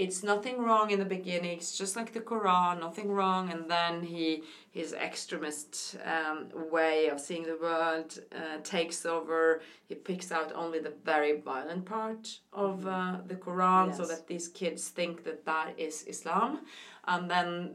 it's 0.00 0.22
nothing 0.22 0.56
wrong 0.64 0.90
in 0.90 0.98
the 0.98 1.10
beginning. 1.18 1.58
It's 1.58 1.76
just 1.76 1.94
like 1.94 2.14
the 2.14 2.20
Quran, 2.20 2.80
nothing 2.80 3.12
wrong. 3.12 3.50
And 3.52 3.70
then 3.70 4.02
he 4.02 4.44
his 4.70 4.94
extremist 4.94 5.96
um, 6.14 6.48
way 6.76 7.08
of 7.08 7.20
seeing 7.20 7.44
the 7.44 7.58
world 7.60 8.18
uh, 8.34 8.58
takes 8.62 9.04
over. 9.04 9.60
He 9.88 9.94
picks 9.94 10.32
out 10.32 10.52
only 10.54 10.78
the 10.78 10.94
very 11.04 11.32
violent 11.40 11.84
part 11.84 12.24
of 12.54 12.86
uh, 12.86 13.18
the 13.26 13.34
Quran, 13.34 13.88
yes. 13.88 13.98
so 13.98 14.06
that 14.06 14.26
these 14.26 14.48
kids 14.48 14.88
think 14.88 15.22
that 15.24 15.44
that 15.44 15.68
is 15.76 16.04
Islam. 16.14 16.60
And 17.06 17.30
then 17.30 17.74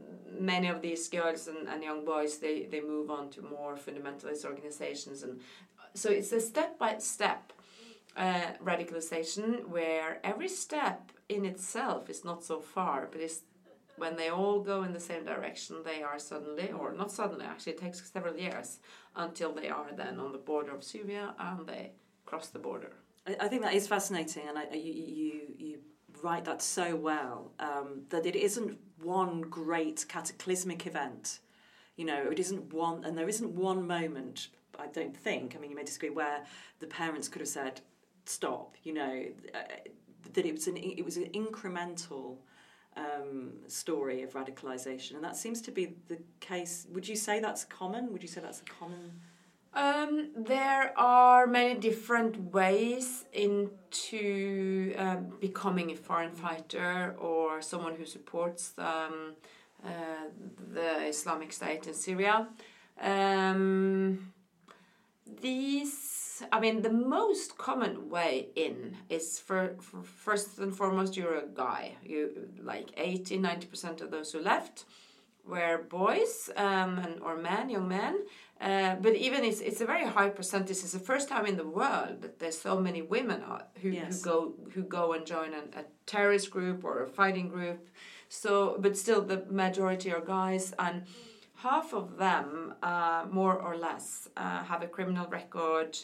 many 0.52 0.68
of 0.68 0.82
these 0.82 1.08
girls 1.08 1.46
and, 1.46 1.68
and 1.68 1.80
young 1.84 2.04
boys 2.04 2.38
they 2.38 2.56
they 2.72 2.80
move 2.80 3.08
on 3.18 3.30
to 3.34 3.40
more 3.42 3.74
fundamentalist 3.76 4.44
organizations, 4.44 5.22
and 5.22 5.34
so 5.94 6.10
it's 6.10 6.32
a 6.32 6.40
step 6.40 6.76
by 6.76 6.98
step. 6.98 7.52
Uh, 8.16 8.52
radicalization 8.64 9.68
where 9.68 10.20
every 10.24 10.48
step 10.48 11.12
in 11.28 11.44
itself 11.44 12.08
is 12.08 12.24
not 12.24 12.44
so 12.44 12.60
far, 12.60 13.08
but 13.10 13.20
it's 13.20 13.40
when 13.96 14.16
they 14.16 14.28
all 14.28 14.60
go 14.60 14.82
in 14.82 14.92
the 14.92 15.00
same 15.00 15.24
direction, 15.24 15.76
they 15.84 16.02
are 16.02 16.18
suddenly, 16.18 16.70
or 16.70 16.92
not 16.92 17.10
suddenly, 17.10 17.46
actually, 17.46 17.72
it 17.72 17.78
takes 17.78 18.10
several 18.10 18.36
years 18.36 18.78
until 19.14 19.52
they 19.52 19.68
are 19.68 19.90
then 19.96 20.20
on 20.20 20.32
the 20.32 20.38
border 20.38 20.74
of 20.74 20.84
Syria 20.84 21.34
and 21.38 21.66
they 21.66 21.92
cross 22.26 22.48
the 22.48 22.58
border. 22.58 22.92
I, 23.26 23.36
I 23.40 23.48
think 23.48 23.62
that 23.62 23.74
is 23.74 23.88
fascinating, 23.88 24.48
and 24.48 24.58
I, 24.58 24.66
you, 24.74 24.92
you, 24.92 25.40
you 25.58 25.78
write 26.22 26.44
that 26.44 26.62
so 26.62 26.94
well 26.96 27.52
um, 27.58 28.02
that 28.10 28.26
it 28.26 28.36
isn't 28.36 28.78
one 29.02 29.42
great 29.42 30.04
cataclysmic 30.08 30.86
event. 30.86 31.40
You 31.96 32.04
know, 32.04 32.28
it 32.30 32.38
isn't 32.38 32.72
one, 32.72 33.04
and 33.04 33.16
there 33.16 33.28
isn't 33.28 33.50
one 33.50 33.86
moment. 33.86 34.48
I 34.78 34.88
don't 34.88 35.16
think. 35.16 35.56
I 35.56 35.58
mean, 35.58 35.70
you 35.70 35.76
may 35.76 35.84
disagree 35.84 36.10
where 36.10 36.44
the 36.80 36.86
parents 36.86 37.28
could 37.28 37.40
have 37.40 37.48
said, 37.48 37.80
"Stop." 38.26 38.74
You 38.82 38.92
know, 38.92 39.24
uh, 39.54 39.58
that 40.36 40.46
it 40.46 40.52
was 40.52 40.66
an 40.68 40.76
it 40.76 41.04
was 41.04 41.16
an 41.16 41.28
incremental 41.42 42.36
um, 42.96 43.50
story 43.66 44.22
of 44.22 44.32
radicalization, 44.32 45.16
and 45.16 45.24
that 45.24 45.36
seems 45.36 45.60
to 45.62 45.70
be 45.70 45.84
the 46.08 46.18
case. 46.40 46.86
Would 46.92 47.06
you 47.08 47.16
say 47.16 47.40
that's 47.40 47.64
common? 47.64 48.12
Would 48.12 48.22
you 48.22 48.28
say 48.28 48.40
that's 48.40 48.60
a 48.60 48.70
common? 48.80 49.20
Um, 49.74 50.30
there 50.34 50.98
are 50.98 51.46
many 51.46 51.74
different 51.78 52.34
ways 52.54 53.26
into 53.34 54.94
um, 54.96 55.34
becoming 55.38 55.90
a 55.90 55.94
foreign 55.94 56.32
fighter 56.32 57.14
or 57.18 57.60
someone 57.60 57.94
who 57.94 58.06
supports 58.06 58.72
um, 58.78 59.34
uh, 59.84 59.90
the 60.72 61.06
Islamic 61.06 61.52
State 61.52 61.86
in 61.86 61.92
Syria. 61.92 62.48
Um, 62.98 64.32
these 65.42 66.25
I 66.52 66.60
mean, 66.60 66.82
the 66.82 66.92
most 66.92 67.58
common 67.58 68.10
way 68.10 68.48
in 68.54 68.96
is 69.08 69.38
for, 69.38 69.76
for 69.80 70.02
first 70.02 70.58
and 70.58 70.74
foremost, 70.74 71.16
you're 71.16 71.38
a 71.38 71.46
guy. 71.46 71.92
You 72.02 72.48
like 72.62 72.90
80, 72.96 73.38
90% 73.38 74.00
of 74.00 74.10
those 74.10 74.32
who 74.32 74.40
left 74.40 74.84
were 75.46 75.84
boys 75.88 76.50
um, 76.56 76.98
and 76.98 77.20
or 77.20 77.36
men, 77.36 77.70
young 77.70 77.88
men. 77.88 78.24
Uh, 78.60 78.96
but 78.96 79.14
even 79.14 79.44
it's 79.44 79.60
it's 79.60 79.80
a 79.82 79.86
very 79.86 80.06
high 80.06 80.30
percentage. 80.30 80.70
It's 80.70 80.92
the 80.92 80.98
first 80.98 81.28
time 81.28 81.46
in 81.46 81.56
the 81.56 81.66
world 81.66 82.22
that 82.22 82.38
there's 82.38 82.58
so 82.58 82.80
many 82.80 83.02
women 83.02 83.42
who, 83.82 83.90
yes. 83.90 84.22
who 84.22 84.30
go 84.30 84.54
who 84.72 84.82
go 84.82 85.12
and 85.12 85.26
join 85.26 85.52
an, 85.52 85.68
a 85.76 85.84
terrorist 86.06 86.50
group 86.50 86.82
or 86.82 87.02
a 87.02 87.06
fighting 87.06 87.48
group. 87.48 87.86
So, 88.28 88.76
but 88.80 88.96
still, 88.96 89.22
the 89.22 89.44
majority 89.50 90.10
are 90.12 90.20
guys 90.20 90.72
and 90.78 91.02
half 91.56 91.92
of 91.92 92.16
them, 92.18 92.74
uh, 92.82 93.24
more 93.30 93.54
or 93.54 93.76
less, 93.76 94.28
uh, 94.36 94.62
have 94.64 94.82
a 94.82 94.86
criminal 94.86 95.26
record, 95.26 95.98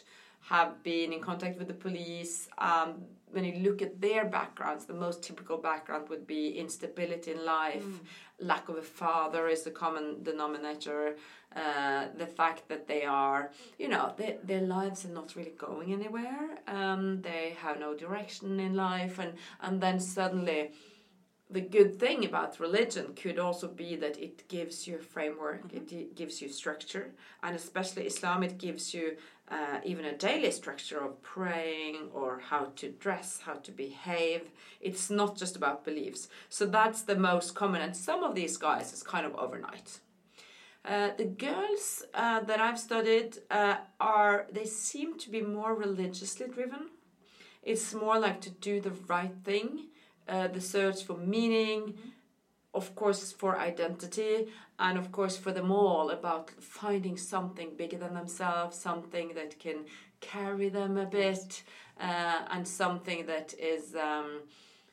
have 0.48 0.82
been 0.82 1.12
in 1.12 1.20
contact 1.20 1.58
with 1.58 1.68
the 1.68 1.74
police. 1.74 2.48
Um, 2.58 3.04
when 3.30 3.44
you 3.44 3.54
look 3.60 3.80
at 3.80 4.00
their 4.00 4.26
backgrounds, 4.26 4.84
the 4.84 4.94
most 4.94 5.22
typical 5.22 5.56
background 5.56 6.08
would 6.10 6.26
be 6.26 6.58
instability 6.58 7.30
in 7.30 7.44
life, 7.44 7.84
mm. 7.84 7.98
lack 8.40 8.68
of 8.68 8.76
a 8.76 8.82
father 8.82 9.48
is 9.48 9.62
the 9.62 9.70
common 9.70 10.22
denominator, 10.22 11.16
uh, 11.56 12.06
the 12.18 12.26
fact 12.26 12.68
that 12.68 12.86
they 12.86 13.04
are, 13.04 13.50
you 13.78 13.88
know, 13.88 14.12
they, 14.16 14.36
their 14.44 14.60
lives 14.60 15.06
are 15.06 15.14
not 15.20 15.34
really 15.34 15.54
going 15.56 15.92
anywhere, 15.92 16.58
um, 16.66 17.22
they 17.22 17.56
have 17.58 17.78
no 17.78 17.94
direction 17.94 18.60
in 18.60 18.74
life, 18.74 19.18
and, 19.18 19.32
and 19.62 19.80
then 19.80 19.98
suddenly 19.98 20.72
the 21.52 21.60
good 21.60 21.98
thing 21.98 22.24
about 22.24 22.58
religion 22.58 23.12
could 23.14 23.38
also 23.38 23.68
be 23.68 23.94
that 23.96 24.18
it 24.18 24.48
gives 24.48 24.86
you 24.86 24.96
a 24.96 24.98
framework, 24.98 25.68
mm-hmm. 25.68 25.96
it 25.96 26.14
gives 26.16 26.40
you 26.40 26.48
structure, 26.48 27.12
and 27.42 27.54
especially 27.54 28.06
Islam, 28.06 28.42
it 28.42 28.58
gives 28.58 28.94
you 28.94 29.16
uh, 29.52 29.78
even 29.84 30.04
a 30.04 30.16
daily 30.16 30.50
structure 30.50 31.00
of 31.04 31.22
praying 31.22 31.96
or 32.12 32.40
how 32.50 32.64
to 32.76 32.86
dress, 33.04 33.28
how 33.46 33.54
to 33.66 33.70
behave. 33.70 34.42
It's 34.80 35.10
not 35.10 35.36
just 35.36 35.54
about 35.56 35.84
beliefs. 35.84 36.28
So 36.48 36.66
that's 36.66 37.02
the 37.02 37.16
most 37.16 37.54
common, 37.54 37.82
and 37.82 37.96
some 37.96 38.24
of 38.24 38.34
these 38.34 38.56
guys 38.56 38.92
is 38.92 39.02
kind 39.02 39.26
of 39.26 39.34
overnight. 39.36 40.00
Uh, 40.84 41.10
the 41.16 41.26
girls 41.26 42.02
uh, 42.14 42.40
that 42.40 42.58
I've 42.58 42.80
studied 42.80 43.38
uh, 43.50 43.76
are, 44.00 44.46
they 44.50 44.64
seem 44.64 45.18
to 45.18 45.30
be 45.30 45.42
more 45.42 45.74
religiously 45.74 46.48
driven. 46.48 46.88
It's 47.62 47.94
more 47.94 48.18
like 48.18 48.40
to 48.40 48.50
do 48.50 48.80
the 48.80 48.96
right 49.06 49.34
thing 49.44 49.90
uh, 50.28 50.48
the 50.48 50.60
search 50.60 51.04
for 51.04 51.16
meaning, 51.16 51.94
of 52.74 52.94
course 52.94 53.32
for 53.32 53.58
identity, 53.58 54.48
and 54.82 54.98
of 54.98 55.10
course 55.12 55.36
for 55.36 55.52
them 55.52 55.70
all 55.70 56.10
about 56.10 56.50
finding 56.60 57.16
something 57.16 57.70
bigger 57.76 57.96
than 57.96 58.14
themselves, 58.14 58.76
something 58.76 59.32
that 59.34 59.58
can 59.58 59.78
carry 60.20 60.68
them 60.68 60.98
a 60.98 61.06
bit, 61.06 61.62
uh, 62.00 62.40
and 62.50 62.66
something 62.66 63.26
that 63.26 63.54
is. 63.58 63.94
Um, 63.94 64.42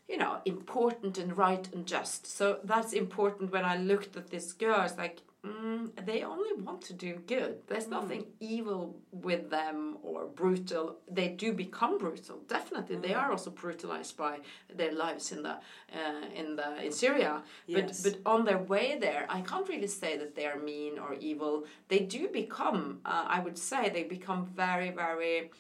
you 0.08 0.18
know, 0.18 0.42
important 0.46 1.20
and 1.20 1.38
right 1.38 1.72
and 1.72 1.86
just. 1.86 2.26
So 2.26 2.58
that's 2.64 2.94
important 2.94 3.52
when 3.52 3.64
I 3.64 3.78
looked 3.78 4.18
at 4.18 4.32
this 4.32 4.54
girl. 4.54 4.82
It's 4.82 4.98
like, 4.98 5.22
mm, 5.46 6.06
they 6.06 6.24
only 6.24 6.54
want 6.62 6.82
to 6.84 6.94
do 6.94 7.16
good. 7.28 7.58
There's 7.68 7.88
nothing 7.88 8.26
evil 8.40 8.96
with 9.12 9.50
them 9.50 9.98
or 10.04 10.26
brutal. 10.26 10.98
They 11.10 11.30
do 11.30 11.54
become 11.54 11.98
brutal, 11.98 12.40
definitely. 12.48 12.98
They 12.98 13.14
are 13.14 13.32
also 13.32 13.52
brutalized 13.52 14.18
by 14.18 14.40
their 14.74 14.92
lives 14.94 15.32
in 15.32 15.44
the 15.44 15.56
uh, 15.94 16.26
in 16.36 16.56
the 16.56 16.84
in 16.86 16.92
Syria. 16.92 17.44
Yes. 17.68 18.02
But 18.04 18.22
but 18.24 18.32
on 18.32 18.46
their 18.46 18.58
way 18.58 18.98
there, 19.00 19.26
I 19.30 19.42
can't 19.42 19.68
really 19.68 19.88
say 19.88 20.18
that 20.18 20.36
they 20.36 20.46
are 20.46 20.60
mean 20.60 21.00
or 21.00 21.14
evil. 21.16 21.66
They 21.88 22.00
do 22.00 22.28
become, 22.28 23.00
uh, 23.06 23.26
I 23.28 23.40
would 23.40 23.58
say, 23.58 23.90
they 23.90 24.04
become 24.04 24.46
very 24.46 24.90
very 24.92 25.52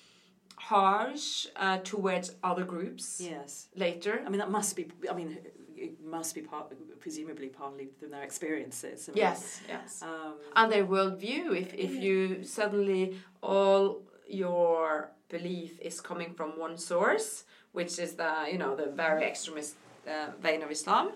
harsh 0.55 1.47
uh, 1.55 1.77
towards 1.83 2.35
other 2.43 2.65
groups 2.65 3.21
Yes. 3.21 3.67
later. 3.75 4.21
I 4.25 4.29
mean, 4.29 4.39
that 4.39 4.51
must 4.51 4.75
be. 4.75 4.87
I 5.09 5.13
mean, 5.13 5.37
it 5.85 6.03
must 6.03 6.35
be 6.35 6.41
part, 6.41 6.65
presumably, 6.99 7.47
partly 7.47 7.87
from 7.99 8.11
their 8.11 8.23
experiences. 8.23 9.07
I 9.07 9.11
mean, 9.11 9.17
Yes, 9.25 9.61
yes. 9.67 10.01
Um, 10.01 10.33
and 10.55 10.71
their 10.71 10.85
worldview. 10.85 11.43
If 11.63 11.73
if 11.73 11.91
you 12.05 12.43
suddenly 12.43 13.03
all 13.41 14.01
your 14.27 15.11
belief 15.29 15.79
is 15.79 16.01
coming 16.01 16.33
from 16.33 16.49
one 16.59 16.77
source, 16.77 17.45
which 17.71 17.99
is 17.99 18.15
the 18.15 18.33
you 18.51 18.57
know 18.57 18.75
the 18.75 18.89
very 19.03 19.23
extremist 19.25 19.75
uh, 20.07 20.31
vein 20.41 20.61
of 20.63 20.71
Islam. 20.71 21.11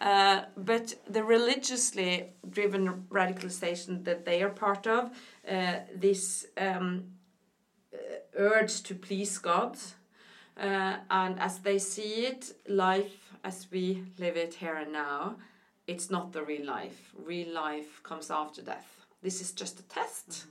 Uh, 0.00 0.42
but 0.56 0.94
the 1.08 1.24
religiously 1.24 2.34
driven 2.50 3.06
radicalization 3.08 4.04
that 4.04 4.26
they 4.26 4.42
are 4.42 4.50
part 4.50 4.86
of, 4.86 5.10
uh, 5.50 5.76
this 5.94 6.46
um, 6.58 7.04
uh, 7.94 7.96
urge 8.36 8.82
to 8.82 8.94
please 8.94 9.38
God, 9.38 9.78
uh, 10.60 10.96
and 11.10 11.40
as 11.40 11.58
they 11.60 11.78
see 11.78 12.26
it, 12.26 12.52
life 12.68 13.25
as 13.44 13.66
we 13.70 14.04
live 14.18 14.36
it 14.36 14.54
here 14.54 14.76
and 14.76 14.92
now, 14.92 15.36
it's 15.86 16.10
not 16.10 16.32
the 16.32 16.42
real 16.42 16.66
life. 16.66 17.12
Real 17.16 17.52
life 17.52 18.02
comes 18.02 18.30
after 18.30 18.62
death. 18.62 19.06
This 19.22 19.40
is 19.40 19.52
just 19.52 19.80
a 19.80 19.82
test, 19.84 20.46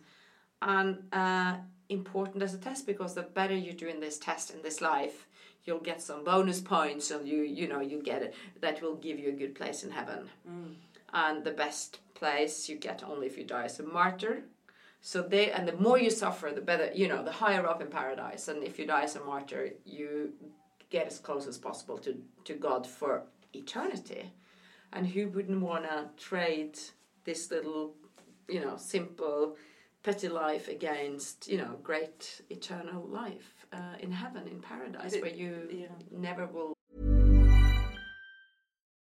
and 0.62 1.04
uh, 1.14 1.58
important 1.90 2.44
as 2.44 2.54
a 2.54 2.58
test 2.58 2.88
because 2.88 3.14
the 3.14 3.22
better 3.22 3.56
you 3.56 3.74
do 3.74 3.88
in 3.88 4.00
this 4.00 4.18
test 4.18 4.50
in 4.50 4.62
this 4.62 4.82
life, 4.82 5.28
you'll 5.66 5.80
get 5.80 6.02
some 6.02 6.24
bonus 6.24 6.62
points, 6.62 7.12
and 7.12 7.28
you 7.28 7.42
you 7.42 7.68
know 7.68 7.82
you 7.82 8.02
get 8.02 8.22
it 8.22 8.34
that 8.62 8.82
will 8.82 8.96
give 8.96 9.20
you 9.20 9.30
a 9.30 9.40
good 9.42 9.56
place 9.56 9.84
in 9.84 9.92
heaven. 9.92 10.30
And 11.14 11.44
the 11.44 11.52
best 11.52 12.00
place 12.16 12.68
you 12.68 12.76
get 12.78 13.04
only 13.04 13.28
if 13.28 13.38
you 13.38 13.44
die 13.44 13.66
as 13.66 13.80
a 13.80 13.84
martyr. 13.84 14.44
So 15.02 15.22
they 15.22 15.52
and 15.52 15.68
the 15.68 15.74
more 15.74 16.00
you 16.00 16.10
suffer, 16.10 16.52
the 16.52 16.62
better 16.62 16.90
you 16.94 17.08
know. 17.08 17.24
The 17.24 17.32
higher 17.32 17.66
up 17.68 17.82
in 17.82 17.88
paradise, 17.88 18.48
and 18.48 18.64
if 18.64 18.80
you 18.80 18.88
die 18.88 19.04
as 19.04 19.16
a 19.16 19.24
martyr, 19.24 19.72
you 19.86 20.34
get 20.90 21.08
as 21.08 21.20
close 21.20 21.48
as 21.48 21.58
possible 21.58 21.98
to 22.00 22.12
to 22.46 22.54
God 22.54 22.86
for 22.88 23.24
eternity. 23.54 24.32
And 24.94 25.06
who 25.08 25.28
wouldn't 25.30 25.62
want 25.62 25.84
to 25.86 26.10
trade 26.18 26.80
this 27.26 27.52
little, 27.52 27.94
you 28.48 28.62
know, 28.62 28.78
simple, 28.78 29.58
petty 30.04 30.30
life 30.30 30.68
against 30.70 31.48
you 31.48 31.58
know 31.58 31.78
great 31.84 32.42
eternal 32.50 33.04
life 33.08 33.66
uh, 33.74 33.96
in 34.00 34.12
heaven 34.12 34.48
in 34.48 34.60
paradise, 34.62 35.14
It- 35.14 35.22
where 35.24 35.34
you 35.34 35.68
yeah. 35.72 35.88
never 36.12 36.46
will 36.46 36.74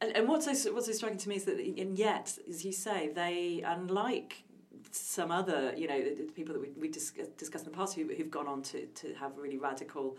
And, 0.00 0.16
and 0.16 0.28
what's 0.28 0.46
so, 0.62 0.72
what's 0.72 0.86
so 0.86 0.92
striking 0.92 1.18
to 1.18 1.28
me 1.28 1.36
is 1.36 1.44
that, 1.44 1.58
and 1.58 1.98
yet, 1.98 2.38
as 2.48 2.64
you 2.64 2.72
say, 2.72 3.10
they, 3.14 3.62
unlike 3.66 4.44
some 4.90 5.30
other, 5.30 5.74
you 5.76 5.86
know, 5.86 6.00
the, 6.02 6.14
the 6.26 6.32
people 6.32 6.54
that 6.54 6.60
we, 6.60 6.70
we 6.78 6.88
dis- 6.88 7.12
discussed 7.36 7.66
in 7.66 7.72
the 7.72 7.76
past 7.76 7.94
who, 7.94 8.08
who've 8.16 8.30
gone 8.30 8.48
on 8.48 8.62
to, 8.62 8.86
to 8.86 9.14
have 9.14 9.36
really 9.36 9.58
radical 9.58 10.16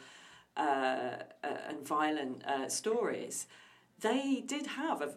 uh, 0.56 0.60
uh, 1.44 1.48
and 1.68 1.86
violent 1.86 2.46
uh, 2.46 2.68
stories, 2.70 3.48
they 4.00 4.44
did 4.46 4.68
have 4.68 5.02
a 5.02 5.14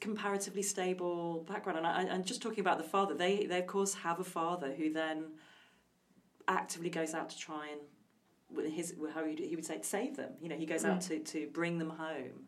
comparatively 0.00 0.62
stable 0.62 1.44
background. 1.48 1.78
And 1.78 1.86
I, 1.86 2.02
I'm 2.12 2.24
just 2.24 2.42
talking 2.42 2.60
about 2.60 2.78
the 2.78 2.84
father. 2.84 3.14
They, 3.14 3.46
they, 3.46 3.58
of 3.58 3.66
course, 3.66 3.94
have 3.94 4.20
a 4.20 4.24
father 4.24 4.72
who 4.72 4.92
then 4.92 5.24
actively 6.46 6.90
goes 6.90 7.14
out 7.14 7.28
to 7.30 7.38
try 7.38 7.68
and 7.68 7.80
his 8.72 8.94
how 9.12 9.24
he, 9.26 9.36
he 9.36 9.54
would 9.56 9.66
say 9.66 9.78
save 9.82 10.16
them. 10.16 10.32
You 10.40 10.48
know, 10.48 10.56
he 10.56 10.64
goes 10.64 10.82
out 10.84 11.02
to, 11.02 11.18
to 11.18 11.48
bring 11.52 11.78
them 11.78 11.90
home. 11.90 12.46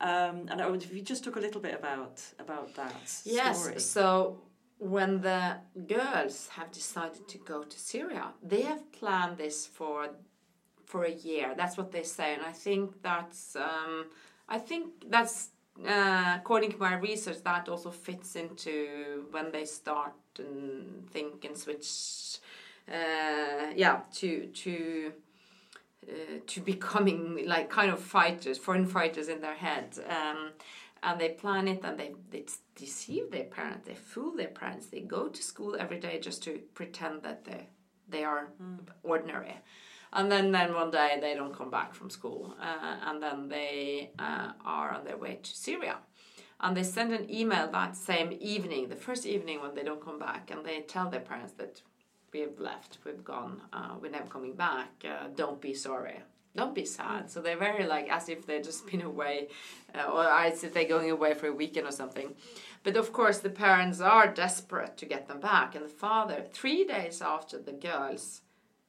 Um, 0.00 0.48
and 0.50 0.60
I 0.60 0.68
wonder 0.68 0.84
if 0.84 0.94
you 0.94 1.02
just 1.02 1.24
talk 1.24 1.36
a 1.36 1.40
little 1.40 1.60
bit 1.60 1.74
about 1.74 2.22
about 2.38 2.74
that 2.74 2.92
Yes. 3.24 3.60
story. 3.60 3.80
So 3.80 4.40
when 4.78 5.20
the 5.22 5.56
girls 5.86 6.48
have 6.48 6.70
decided 6.70 7.26
to 7.28 7.38
go 7.38 7.62
to 7.64 7.78
Syria, 7.78 8.34
they 8.42 8.62
have 8.62 8.82
planned 8.92 9.38
this 9.38 9.66
for 9.66 10.08
for 10.84 11.04
a 11.04 11.12
year. 11.12 11.54
That's 11.56 11.76
what 11.76 11.90
they 11.92 12.02
say, 12.04 12.34
and 12.34 12.42
I 12.42 12.52
think 12.52 13.02
that's 13.02 13.56
um, 13.56 14.06
I 14.48 14.58
think 14.58 15.10
that's 15.10 15.50
uh, 15.86 16.36
according 16.36 16.72
to 16.72 16.78
my 16.78 16.94
research 16.94 17.42
that 17.44 17.68
also 17.68 17.90
fits 17.90 18.36
into 18.36 19.26
when 19.30 19.50
they 19.52 19.64
start 19.64 20.14
and 20.38 21.08
think 21.10 21.44
and 21.44 21.56
switch. 21.56 22.38
Uh, 22.88 23.72
yeah, 23.74 24.00
to 24.14 24.46
to 24.46 25.12
uh, 26.08 26.38
to 26.46 26.60
becoming 26.72 27.44
like 27.46 27.70
kind 27.70 27.90
of 27.90 28.00
fighters, 28.00 28.58
foreign 28.58 28.86
fighters 28.86 29.28
in 29.28 29.40
their 29.40 29.54
head. 29.54 29.98
Um, 30.08 30.52
and 31.02 31.20
they 31.20 31.30
plan 31.30 31.68
it 31.68 31.80
and 31.84 31.98
they, 31.98 32.12
they 32.30 32.44
deceive 32.74 33.30
their 33.30 33.44
parents, 33.44 33.86
they 33.86 33.94
fool 33.94 34.34
their 34.34 34.48
parents, 34.48 34.86
they 34.86 35.00
go 35.00 35.28
to 35.28 35.42
school 35.42 35.76
every 35.78 36.00
day 36.00 36.18
just 36.18 36.42
to 36.44 36.60
pretend 36.74 37.22
that 37.22 37.44
they, 37.44 37.68
they 38.08 38.24
are 38.24 38.48
ordinary. 39.02 39.54
And 40.12 40.32
then, 40.32 40.50
then 40.50 40.74
one 40.74 40.90
day 40.90 41.18
they 41.20 41.34
don't 41.34 41.54
come 41.54 41.70
back 41.70 41.94
from 41.94 42.10
school 42.10 42.56
uh, 42.60 42.96
and 43.06 43.22
then 43.22 43.48
they 43.48 44.10
uh, 44.18 44.52
are 44.64 44.92
on 44.92 45.04
their 45.04 45.16
way 45.16 45.38
to 45.42 45.50
Syria. 45.50 45.98
and 46.60 46.76
they 46.76 46.82
send 46.82 47.12
an 47.12 47.30
email 47.30 47.70
that 47.70 47.96
same 47.96 48.36
evening, 48.40 48.88
the 48.88 48.96
first 48.96 49.26
evening 49.26 49.60
when 49.60 49.74
they 49.74 49.82
don't 49.82 50.04
come 50.04 50.18
back, 50.18 50.50
and 50.50 50.64
they 50.64 50.80
tell 50.80 51.10
their 51.10 51.20
parents 51.20 51.52
that 51.58 51.82
we've 52.32 52.58
left, 52.58 52.98
we've 53.04 53.24
gone, 53.24 53.62
uh, 53.72 53.94
we're 54.00 54.10
never 54.10 54.28
coming 54.28 54.54
back. 54.54 54.90
Uh, 55.04 55.28
don't 55.34 55.60
be 55.60 55.74
sorry. 55.74 56.22
Don't 56.54 56.74
be 56.74 56.86
sad. 56.86 57.30
So 57.30 57.40
they're 57.40 57.58
very 57.58 57.86
like 57.86 58.08
as 58.10 58.28
if 58.28 58.46
they've 58.46 58.64
just 58.64 58.86
been 58.86 59.02
away, 59.02 59.48
uh, 59.94 60.10
or 60.10 60.24
as 60.24 60.64
if 60.64 60.72
they're 60.72 60.88
going 60.88 61.10
away 61.10 61.34
for 61.34 61.48
a 61.48 61.52
weekend 61.52 61.86
or 61.86 61.92
something. 61.92 62.34
But 62.82 62.96
of 62.96 63.12
course, 63.12 63.38
the 63.38 63.50
parents 63.50 64.00
are 64.00 64.26
desperate 64.26 64.96
to 64.98 65.06
get 65.06 65.28
them 65.28 65.40
back, 65.40 65.74
and 65.74 65.84
the 65.84 65.88
father, 65.88 66.44
three 66.52 66.84
days 66.84 67.20
after 67.20 67.58
the 67.58 67.72
girls 67.72 68.42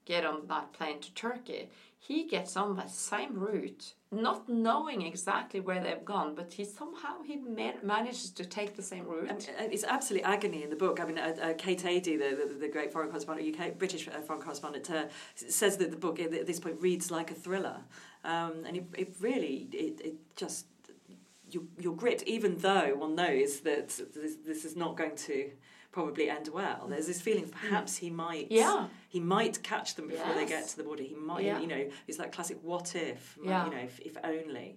get 0.08 0.26
on 0.26 0.48
that 0.48 0.72
plane 0.72 1.00
to 1.02 1.14
Turkey, 1.14 1.70
he 2.00 2.26
gets 2.26 2.56
on 2.56 2.78
that 2.78 2.90
same 2.90 3.38
route, 3.38 3.94
not 4.12 4.48
knowing 4.48 5.02
exactly 5.02 5.60
where 5.60 5.84
they've 5.84 6.06
gone, 6.06 6.36
but 6.36 6.54
he 6.54 6.64
somehow 6.64 7.22
he 7.26 7.36
ma- 7.36 7.74
manages 7.84 8.30
to 8.32 8.46
take 8.46 8.78
the 8.78 8.82
same 8.82 9.06
route. 9.06 9.30
And, 9.30 9.74
it's 9.74 9.84
absolutely 9.84 10.24
agony 10.24 10.64
in 10.64 10.70
the 10.70 10.78
book. 10.78 11.02
I 11.02 11.06
mean, 11.06 11.18
uh, 11.18 11.36
uh, 11.42 11.54
Kate 11.58 11.84
Adie, 11.84 12.16
the, 12.16 12.48
the, 12.48 12.60
the 12.60 12.70
great 12.70 12.94
foreign 12.94 13.10
correspondent, 13.10 13.60
UK 13.60 13.78
British 13.78 14.08
uh, 14.08 14.22
foreign 14.22 14.42
correspondent, 14.42 14.90
uh, 14.90 15.06
says 15.36 15.76
that 15.78 15.92
the 15.92 15.98
book 15.98 16.20
at 16.20 16.32
this 16.32 16.60
point 16.60 16.80
reads 16.80 17.12
like 17.12 17.30
a 17.30 17.36
thriller, 17.36 17.78
um, 18.24 18.64
and 18.66 18.78
it, 18.78 18.86
it 18.98 19.16
really 19.20 19.68
it, 19.74 20.00
it 20.00 20.16
just 20.38 20.68
you, 21.52 21.68
you're 21.78 21.96
gripped, 21.96 22.24
even 22.24 22.58
though 22.60 22.96
one 22.96 23.16
knows 23.16 23.62
that 23.62 23.90
this, 23.90 24.38
this 24.46 24.64
is 24.64 24.76
not 24.78 24.96
going 24.96 25.16
to 25.16 25.52
probably 25.98 26.30
end 26.30 26.48
well. 26.62 26.86
There's 26.92 27.08
this 27.12 27.22
feeling 27.28 27.48
perhaps 27.62 27.92
he 27.98 28.10
might 28.12 28.48
Yeah. 28.52 28.88
he 29.16 29.20
might 29.20 29.56
catch 29.72 29.90
them 29.96 30.08
before 30.14 30.34
they 30.36 30.46
get 30.46 30.64
to 30.72 30.78
the 30.78 30.84
border. 30.84 31.02
He 31.14 31.16
might 31.16 31.44
Yeah. 31.44 31.60
you 31.64 31.68
know, 31.74 31.84
it's 32.08 32.20
that 32.22 32.32
classic 32.36 32.58
what 32.72 32.88
if, 33.10 33.22
Yeah. 33.44 33.66
you 33.66 33.72
know, 33.74 33.84
if, 33.90 33.96
if 34.10 34.16
only. 34.24 34.70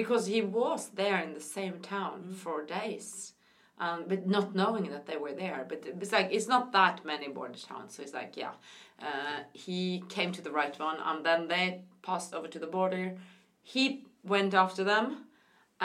because 0.00 0.24
he 0.34 0.40
was 0.42 0.80
there 1.02 1.18
in 1.26 1.32
the 1.38 1.46
same 1.58 1.76
town 1.96 2.18
for 2.42 2.56
days 2.80 3.06
um, 3.84 3.98
but 4.10 4.20
not 4.36 4.46
knowing 4.60 4.86
that 4.94 5.06
they 5.08 5.18
were 5.24 5.36
there 5.44 5.60
but 5.70 5.78
it's 6.02 6.12
like 6.16 6.28
it's 6.36 6.48
not 6.54 6.64
that 6.80 6.96
many 7.12 7.28
border 7.36 7.60
towns 7.70 7.90
so 7.94 8.02
it's 8.04 8.16
like 8.20 8.32
yeah 8.42 8.54
uh, 9.08 9.38
he 9.66 9.78
came 10.16 10.30
to 10.32 10.42
the 10.46 10.54
right 10.60 10.76
one 10.90 10.98
and 11.08 11.18
then 11.28 11.40
they 11.52 11.66
passed 12.08 12.30
over 12.36 12.48
to 12.54 12.58
the 12.64 12.72
border 12.78 13.06
he 13.74 13.84
went 14.34 14.52
after 14.64 14.82
them 14.92 15.06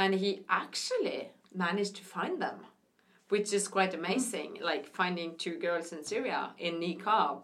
and 0.01 0.11
he 0.23 0.31
actually 0.63 1.19
managed 1.65 1.95
to 1.99 2.03
find 2.17 2.35
them 2.45 2.57
which 3.29 3.53
is 3.53 3.67
quite 3.67 3.93
amazing 3.93 4.57
like 4.61 4.87
finding 4.87 5.35
two 5.37 5.57
girls 5.57 5.93
in 5.93 6.03
syria 6.03 6.51
in 6.57 6.75
niqab. 6.75 7.43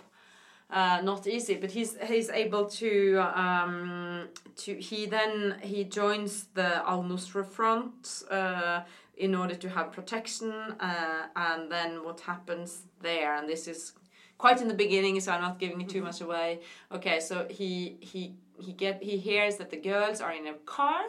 Uh, 0.67 0.99
not 1.03 1.27
easy, 1.27 1.55
but 1.55 1.69
he's 1.69 1.95
he's 2.07 2.29
able 2.29 2.65
to 2.65 3.19
um, 3.35 4.27
to 4.55 4.73
he 4.73 5.05
then 5.05 5.55
he 5.61 5.83
joins 5.83 6.45
the 6.55 6.77
Al 6.89 7.03
Nusra 7.03 7.45
front 7.45 8.23
uh, 8.31 8.81
in 9.15 9.35
order 9.35 9.53
to 9.53 9.69
have 9.69 9.91
protection, 9.91 10.51
uh, 10.79 11.27
and 11.35 11.71
then 11.71 12.03
what 12.03 12.19
happens 12.21 12.81
there, 13.01 13.35
and 13.35 13.47
this 13.47 13.67
is 13.67 13.93
quite 14.39 14.59
in 14.59 14.67
the 14.67 14.73
beginning, 14.73 15.19
so 15.19 15.31
I'm 15.33 15.41
not 15.41 15.59
giving 15.59 15.81
it 15.81 15.89
too 15.89 16.01
much 16.01 16.19
away. 16.21 16.61
Okay, 16.91 17.19
so 17.19 17.45
he 17.47 17.97
he 18.01 18.33
he 18.59 18.73
get 18.73 19.03
he 19.03 19.17
hears 19.17 19.57
that 19.57 19.69
the 19.69 19.77
girls 19.77 20.19
are 20.19 20.33
in 20.33 20.47
a 20.47 20.55
car 20.65 21.03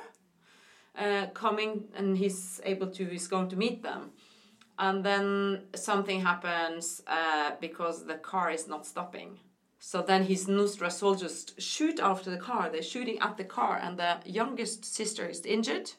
uh, 0.98 1.26
coming, 1.32 1.84
and 1.96 2.18
he's 2.18 2.60
able 2.64 2.88
to 2.88 3.06
he's 3.06 3.26
going 3.26 3.48
to 3.48 3.56
meet 3.56 3.82
them 3.82 4.10
and 4.78 5.04
then 5.04 5.62
something 5.74 6.20
happens 6.20 7.02
uh, 7.06 7.52
because 7.60 8.04
the 8.04 8.16
car 8.16 8.50
is 8.50 8.68
not 8.68 8.86
stopping. 8.86 9.38
So 9.78 10.02
then 10.02 10.24
his 10.24 10.46
Nusra 10.46 10.90
soldiers 10.90 11.54
shoot 11.58 12.00
after 12.00 12.30
the 12.30 12.38
car. 12.38 12.70
They're 12.70 12.82
shooting 12.82 13.18
at 13.20 13.36
the 13.36 13.44
car, 13.44 13.78
and 13.82 13.98
the 13.98 14.18
youngest 14.24 14.84
sister 14.84 15.26
is 15.26 15.44
injured. 15.44 15.92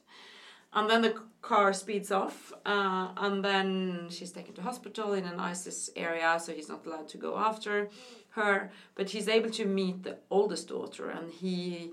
And 0.73 0.89
then 0.89 1.01
the 1.01 1.15
car 1.41 1.71
speeds 1.73 2.11
off, 2.11 2.51
uh, 2.65 3.09
and 3.17 3.43
then 3.43 4.07
she's 4.09 4.31
taken 4.31 4.53
to 4.55 4.61
hospital 4.61 5.13
in 5.13 5.25
an 5.25 5.39
ISIS 5.39 5.89
area, 5.95 6.37
so 6.39 6.51
he's 6.51 6.69
not 6.69 6.85
allowed 6.85 7.07
to 7.09 7.17
go 7.17 7.37
after 7.37 7.89
her. 8.31 8.71
But 8.95 9.09
he's 9.09 9.27
able 9.27 9.49
to 9.51 9.65
meet 9.65 10.03
the 10.03 10.17
oldest 10.29 10.67
daughter, 10.67 11.09
and 11.09 11.31
he 11.31 11.91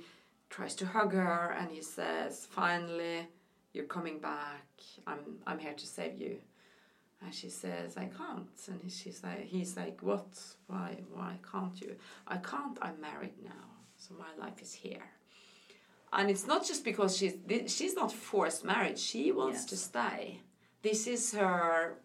tries 0.50 0.74
to 0.76 0.86
hug 0.86 1.12
her, 1.12 1.54
and 1.58 1.70
he 1.70 1.82
says, 1.82 2.46
"Finally, 2.50 3.28
you're 3.72 3.92
coming 3.96 4.18
back. 4.18 4.66
I'm 5.06 5.38
I'm 5.46 5.60
here 5.60 5.74
to 5.74 5.86
save 5.86 6.18
you." 6.18 6.40
And 7.24 7.32
she 7.34 7.48
says, 7.48 7.96
I 7.96 8.06
can't. 8.06 8.48
And 8.68 8.80
he- 8.82 8.90
she's 8.90 9.22
like, 9.22 9.44
he's 9.46 9.76
like, 9.76 9.98
what? 10.02 10.26
Why? 10.66 10.98
Why 11.12 11.38
can't 11.50 11.80
you? 11.80 11.96
I 12.28 12.36
can't. 12.36 12.78
I'm 12.82 13.00
married 13.00 13.32
now, 13.42 13.66
so 13.96 14.14
my 14.14 14.32
life 14.44 14.60
is 14.60 14.72
here. 14.74 15.06
And 16.12 16.30
it's 16.30 16.46
not 16.46 16.64
just 16.66 16.84
because 16.84 17.16
she's 17.16 17.34
she's 17.66 17.94
not 17.94 18.12
forced 18.12 18.64
marriage. 18.64 18.98
She 19.00 19.32
wants 19.32 19.60
Yes. 19.62 19.70
to 19.70 19.76
stay. 19.76 20.40
This 20.82 21.06
is 21.06 21.32
her. 21.32 21.96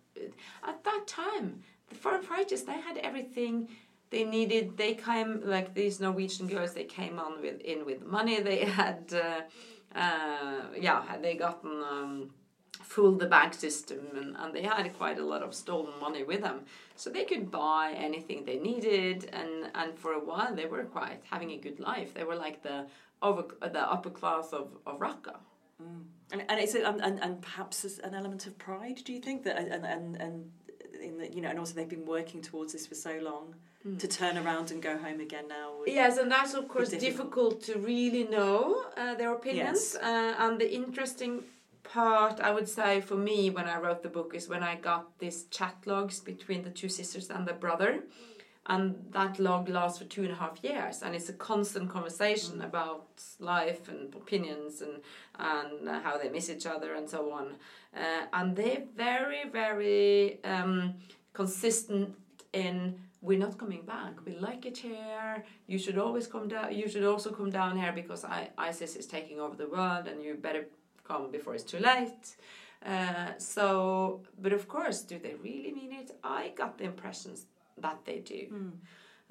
At 0.71 0.83
that 0.83 1.03
time, 1.05 1.61
the 1.89 1.95
foreign 1.95 2.23
fighters 2.23 2.63
they 2.63 2.79
had 2.87 2.97
everything 2.97 3.69
they 4.09 4.23
needed. 4.23 4.77
They 4.77 4.93
came 4.95 5.41
like 5.45 5.73
these 5.75 5.99
Norwegian 5.99 6.47
girls. 6.47 6.73
They 6.73 6.85
came 6.85 7.19
on 7.19 7.33
with 7.41 7.59
in 7.61 7.85
with 7.85 8.01
money. 8.05 8.41
They 8.41 8.65
had, 8.65 9.01
uh, 9.13 9.41
uh, 10.03 10.61
yeah, 10.85 11.03
had 11.05 11.21
they 11.21 11.35
gotten. 11.35 11.83
Um, 11.83 12.31
fooled 12.81 13.19
the 13.19 13.25
bank 13.25 13.53
system 13.53 13.99
and, 14.15 14.35
and 14.37 14.55
they 14.55 14.63
had 14.63 14.91
quite 14.97 15.19
a 15.19 15.25
lot 15.25 15.43
of 15.43 15.53
stolen 15.53 15.93
money 15.99 16.23
with 16.23 16.41
them 16.41 16.61
so 16.95 17.09
they 17.09 17.25
could 17.25 17.51
buy 17.51 17.93
anything 17.97 18.45
they 18.45 18.57
needed 18.57 19.29
and 19.33 19.69
and 19.75 19.97
for 19.97 20.13
a 20.13 20.19
while 20.19 20.55
they 20.55 20.65
were 20.65 20.83
quite 20.83 21.21
having 21.29 21.51
a 21.51 21.57
good 21.57 21.79
life 21.79 22.13
they 22.13 22.23
were 22.23 22.35
like 22.35 22.63
the 22.63 22.85
over 23.21 23.43
the 23.61 23.91
upper 23.91 24.09
class 24.09 24.53
of, 24.53 24.69
of 24.85 24.99
Raqqa 24.99 25.35
And, 26.31 26.43
and 26.49 26.59
it's 26.59 26.75
a, 26.75 26.87
and, 26.87 27.01
and, 27.01 27.19
and 27.19 27.41
perhaps 27.41 27.83
an 27.99 28.13
element 28.13 28.45
of 28.47 28.57
pride. 28.57 29.01
Do 29.03 29.13
you 29.13 29.19
think 29.19 29.43
that 29.43 29.57
and 29.57 29.85
and 29.85 30.15
and 30.15 30.51
in 31.01 31.17
the, 31.17 31.33
you 31.33 31.41
know, 31.41 31.49
and 31.49 31.59
also 31.59 31.73
they've 31.73 31.89
been 31.97 32.05
working 32.05 32.41
towards 32.41 32.73
this 32.73 32.85
for 32.85 32.95
so 32.95 33.17
long 33.21 33.55
to 33.97 34.07
turn 34.07 34.37
around 34.37 34.71
and 34.71 34.81
go 34.81 34.97
home 34.97 35.19
again 35.21 35.47
now. 35.47 35.71
Yes, 35.85 36.17
and 36.17 36.29
that's 36.29 36.53
of 36.53 36.67
course 36.67 36.89
difficult. 36.89 37.61
difficult 37.61 37.63
to 37.63 37.79
really 37.79 38.25
know 38.25 38.83
uh, 38.97 39.15
their 39.15 39.31
opinions. 39.33 39.95
Yes. 39.95 40.03
Uh, 40.03 40.35
and 40.43 40.59
the 40.59 40.69
interesting 40.81 41.43
part, 41.93 42.39
I 42.39 42.51
would 42.51 42.69
say, 42.69 43.01
for 43.01 43.15
me 43.15 43.49
when 43.49 43.67
I 43.67 43.79
wrote 43.79 44.03
the 44.03 44.09
book 44.09 44.33
is 44.35 44.47
when 44.47 44.63
I 44.63 44.75
got 44.75 45.17
these 45.19 45.43
chat 45.45 45.75
logs 45.85 46.19
between 46.19 46.63
the 46.63 46.69
two 46.69 46.89
sisters 46.89 47.29
and 47.29 47.47
the 47.47 47.53
brother. 47.53 48.03
And 48.67 49.05
that 49.11 49.39
log 49.39 49.67
lasts 49.67 49.97
for 49.97 50.05
two 50.05 50.21
and 50.21 50.31
a 50.31 50.35
half 50.35 50.63
years, 50.63 51.01
and 51.01 51.15
it's 51.15 51.27
a 51.27 51.33
constant 51.33 51.89
conversation 51.89 52.61
about 52.61 53.07
life 53.39 53.89
and 53.89 54.13
opinions 54.13 54.81
and 54.81 55.01
and 55.39 55.89
how 56.03 56.19
they 56.19 56.29
miss 56.29 56.51
each 56.51 56.67
other 56.67 56.93
and 56.93 57.09
so 57.09 57.31
on. 57.31 57.55
Uh, 57.97 58.27
and 58.31 58.55
they're 58.55 58.83
very, 58.95 59.49
very 59.49 60.43
um, 60.43 60.93
consistent 61.33 62.15
in 62.53 62.99
we're 63.21 63.39
not 63.39 63.57
coming 63.57 63.81
back. 63.81 64.13
We 64.25 64.35
like 64.37 64.65
it 64.65 64.77
here. 64.77 65.43
You 65.67 65.77
should 65.77 65.97
always 65.97 66.27
come 66.27 66.47
down. 66.47 66.73
You 66.73 66.87
should 66.87 67.03
also 67.03 67.31
come 67.31 67.49
down 67.49 67.77
here 67.77 67.91
because 67.91 68.23
I, 68.23 68.49
ISIS 68.57 68.95
is 68.95 69.07
taking 69.07 69.39
over 69.39 69.55
the 69.55 69.67
world, 69.67 70.07
and 70.07 70.21
you 70.23 70.35
better 70.35 70.65
come 71.09 71.23
before 71.37 71.53
it's 71.57 71.69
too 71.73 71.81
late. 71.91 72.25
Uh, 72.93 73.31
so, 73.37 73.65
but 74.43 74.53
of 74.59 74.63
course, 74.75 74.99
do 75.11 75.15
they 75.25 75.35
really 75.49 75.73
mean 75.79 75.91
it? 76.01 76.09
I 76.23 76.41
got 76.61 76.71
the 76.77 76.85
impressions 76.93 77.39
that 77.85 77.99
they 78.07 78.19
do. 78.35 78.43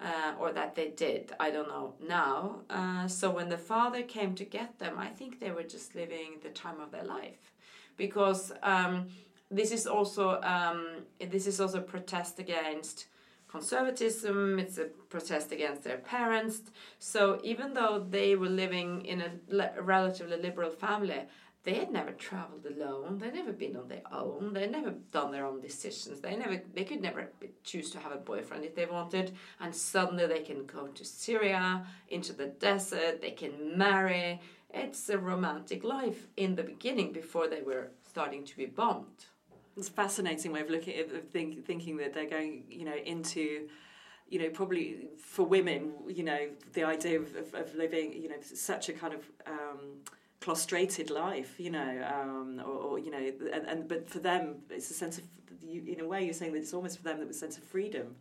Uh, 0.00 0.32
or 0.42 0.52
that 0.52 0.76
they 0.78 0.90
did, 1.06 1.22
I 1.40 1.48
don't 1.54 1.70
know 1.74 1.86
now. 2.20 2.36
Uh, 2.70 3.08
so 3.08 3.24
when 3.36 3.48
the 3.48 3.58
father 3.72 4.02
came 4.16 4.32
to 4.36 4.44
get 4.58 4.78
them, 4.78 4.94
I 4.96 5.08
think 5.18 5.40
they 5.40 5.50
were 5.50 5.68
just 5.76 5.88
living 5.96 6.30
the 6.40 6.50
time 6.50 6.78
of 6.84 6.92
their 6.92 7.02
life, 7.18 7.42
because 7.96 8.52
um, 8.62 9.08
this 9.58 9.70
is 9.72 9.88
also 9.88 10.24
um, 10.54 10.80
this 11.34 11.48
is 11.48 11.60
also 11.60 11.78
a 11.78 11.86
protest 11.94 12.38
against 12.38 12.96
conservatism. 13.54 14.60
It's 14.60 14.78
a 14.78 14.84
protest 15.14 15.50
against 15.56 15.82
their 15.82 15.98
parents. 15.98 16.56
So 17.00 17.40
even 17.42 17.74
though 17.74 17.96
they 18.16 18.36
were 18.36 18.54
living 18.64 19.04
in 19.12 19.18
a 19.20 19.30
le- 19.58 19.74
relatively 19.94 20.38
liberal 20.48 20.70
family, 20.70 21.22
they 21.68 21.74
had 21.74 21.92
never 21.92 22.12
traveled 22.12 22.64
alone. 22.64 23.18
They'd 23.18 23.34
never 23.34 23.52
been 23.52 23.76
on 23.76 23.88
their 23.88 24.00
own. 24.10 24.54
They'd 24.54 24.72
never 24.72 24.92
done 25.12 25.30
their 25.30 25.44
own 25.44 25.60
decisions. 25.60 26.18
They 26.18 26.34
never, 26.34 26.62
they 26.74 26.84
could 26.84 27.02
never 27.02 27.30
choose 27.62 27.90
to 27.90 27.98
have 27.98 28.10
a 28.10 28.16
boyfriend 28.16 28.64
if 28.64 28.74
they 28.74 28.86
wanted. 28.86 29.36
And 29.60 29.74
suddenly 29.74 30.24
they 30.26 30.40
can 30.40 30.64
go 30.64 30.86
to 30.86 31.04
Syria, 31.04 31.84
into 32.08 32.32
the 32.32 32.46
desert. 32.46 33.20
They 33.20 33.32
can 33.32 33.76
marry. 33.76 34.40
It's 34.72 35.10
a 35.10 35.18
romantic 35.18 35.84
life 35.84 36.28
in 36.38 36.54
the 36.54 36.62
beginning 36.62 37.12
before 37.12 37.48
they 37.48 37.60
were 37.60 37.90
starting 38.02 38.46
to 38.46 38.56
be 38.56 38.64
bombed. 38.64 39.26
It's 39.76 39.90
a 39.90 39.92
fascinating 39.92 40.52
way 40.52 40.62
of 40.62 40.70
looking 40.70 40.96
at 40.96 41.12
of 41.12 41.28
think, 41.28 41.66
thinking 41.66 41.98
that 41.98 42.14
they're 42.14 42.30
going, 42.30 42.64
you 42.70 42.86
know, 42.86 42.96
into, 42.96 43.68
you 44.30 44.38
know, 44.38 44.48
probably 44.48 45.08
for 45.18 45.44
women, 45.44 45.92
you 46.08 46.24
know, 46.24 46.48
the 46.72 46.84
idea 46.84 47.20
of, 47.20 47.36
of, 47.36 47.52
of 47.52 47.74
living, 47.74 48.14
you 48.14 48.30
know, 48.30 48.36
such 48.40 48.88
a 48.88 48.94
kind 48.94 49.12
of 49.12 49.20
um, 49.46 49.98
clostrated 50.40 51.10
life, 51.10 51.54
you 51.58 51.70
know, 51.70 52.06
um, 52.14 52.60
or, 52.64 52.76
or, 52.86 52.98
you 52.98 53.10
know, 53.10 53.32
and, 53.52 53.66
and 53.66 53.88
but 53.88 54.08
for 54.08 54.20
them, 54.20 54.56
it's 54.70 54.90
a 54.90 54.94
sense 54.94 55.18
of, 55.18 55.24
you, 55.62 55.82
in 55.86 56.00
a 56.00 56.06
way, 56.06 56.24
you're 56.24 56.34
saying 56.34 56.52
that 56.52 56.58
it's 56.60 56.72
almost 56.74 56.96
for 56.98 57.02
them 57.04 57.18
that 57.18 57.26
was 57.26 57.36
a 57.36 57.40
sense 57.40 57.56
of 57.58 57.64
freedom. 57.64 58.14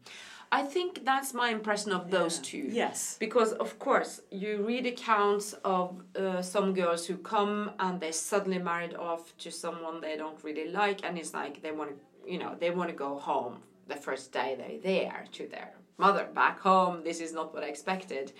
I 0.51 0.63
think 0.63 1.03
that's 1.05 1.33
my 1.33 1.49
impression 1.49 1.91
of 1.91 2.09
those 2.09 2.37
Yeah. 2.37 2.43
two. 2.43 2.69
Yes. 2.71 3.17
Because, 3.19 3.51
of 3.53 3.77
course, 3.79 4.21
you 4.31 4.65
read 4.65 4.85
accounts 4.85 5.53
of 5.63 6.01
uh, 6.15 6.41
some 6.41 6.73
girls 6.73 7.05
who 7.05 7.17
come 7.17 7.71
and 7.79 7.99
they 7.99 8.11
suddenly 8.13 8.57
married 8.59 8.95
off 8.95 9.37
to 9.39 9.51
someone 9.51 10.01
they 10.01 10.15
don't 10.17 10.41
really 10.43 10.69
like, 10.71 11.03
and 11.05 11.17
it's 11.17 11.33
like 11.33 11.61
they 11.61 11.71
want 11.71 11.91
to, 11.91 12.31
you 12.31 12.39
know, 12.39 12.55
they 12.59 12.71
want 12.71 12.89
to 12.89 12.95
go 12.95 13.17
home 13.19 13.61
the 13.87 13.95
first 13.95 14.31
day 14.33 14.55
they're 14.57 14.79
there 14.79 15.25
to 15.31 15.47
their 15.47 15.71
mother 15.97 16.27
back 16.33 16.59
home. 16.59 17.03
This 17.03 17.19
is 17.21 17.31
not 17.33 17.53
what 17.53 17.63
I 17.63 17.67
expected. 17.67 18.33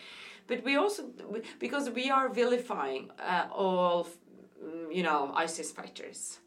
But 0.47 0.63
we 0.63 0.75
also, 0.77 1.03
because 1.59 1.89
we 1.89 2.09
are 2.09 2.29
vilifying 2.29 3.11
uh, 3.19 3.47
all, 3.51 4.07
mm, 4.63 4.95
you 4.95 5.03
know, 5.03 5.31
ISIS 5.35 5.71
fighters. 5.71 6.39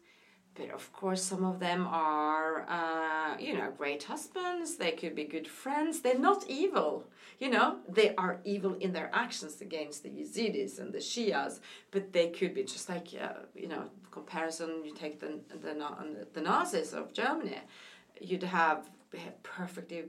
But 0.55 0.71
of 0.71 0.91
course, 0.91 1.23
some 1.23 1.45
of 1.45 1.59
them 1.59 1.87
are, 1.87 2.65
uh, 2.67 3.37
you 3.39 3.53
know, 3.57 3.71
great 3.77 4.03
husbands. 4.03 4.75
They 4.75 4.91
could 4.91 5.15
be 5.15 5.23
good 5.23 5.47
friends. 5.47 6.01
They're 6.01 6.19
not 6.19 6.49
evil. 6.49 7.05
You 7.39 7.49
know, 7.49 7.77
they 7.87 8.13
are 8.15 8.41
evil 8.43 8.73
in 8.75 8.91
their 8.91 9.09
actions 9.13 9.61
against 9.61 10.03
the 10.03 10.09
Yazidis 10.09 10.79
and 10.79 10.91
the 10.91 10.97
Shias. 10.97 11.61
But 11.91 12.11
they 12.11 12.29
could 12.29 12.53
be 12.53 12.63
just 12.63 12.89
like, 12.89 13.07
uh, 13.19 13.45
you 13.55 13.69
know, 13.69 13.83
comparison. 14.11 14.83
You 14.83 14.93
take 14.93 15.19
the 15.19 15.39
the 15.63 15.73
the 16.33 16.41
Nazis 16.41 16.93
of 16.93 17.13
Germany. 17.13 17.59
You'd 18.19 18.43
have 18.43 18.89
perfectly 19.43 20.03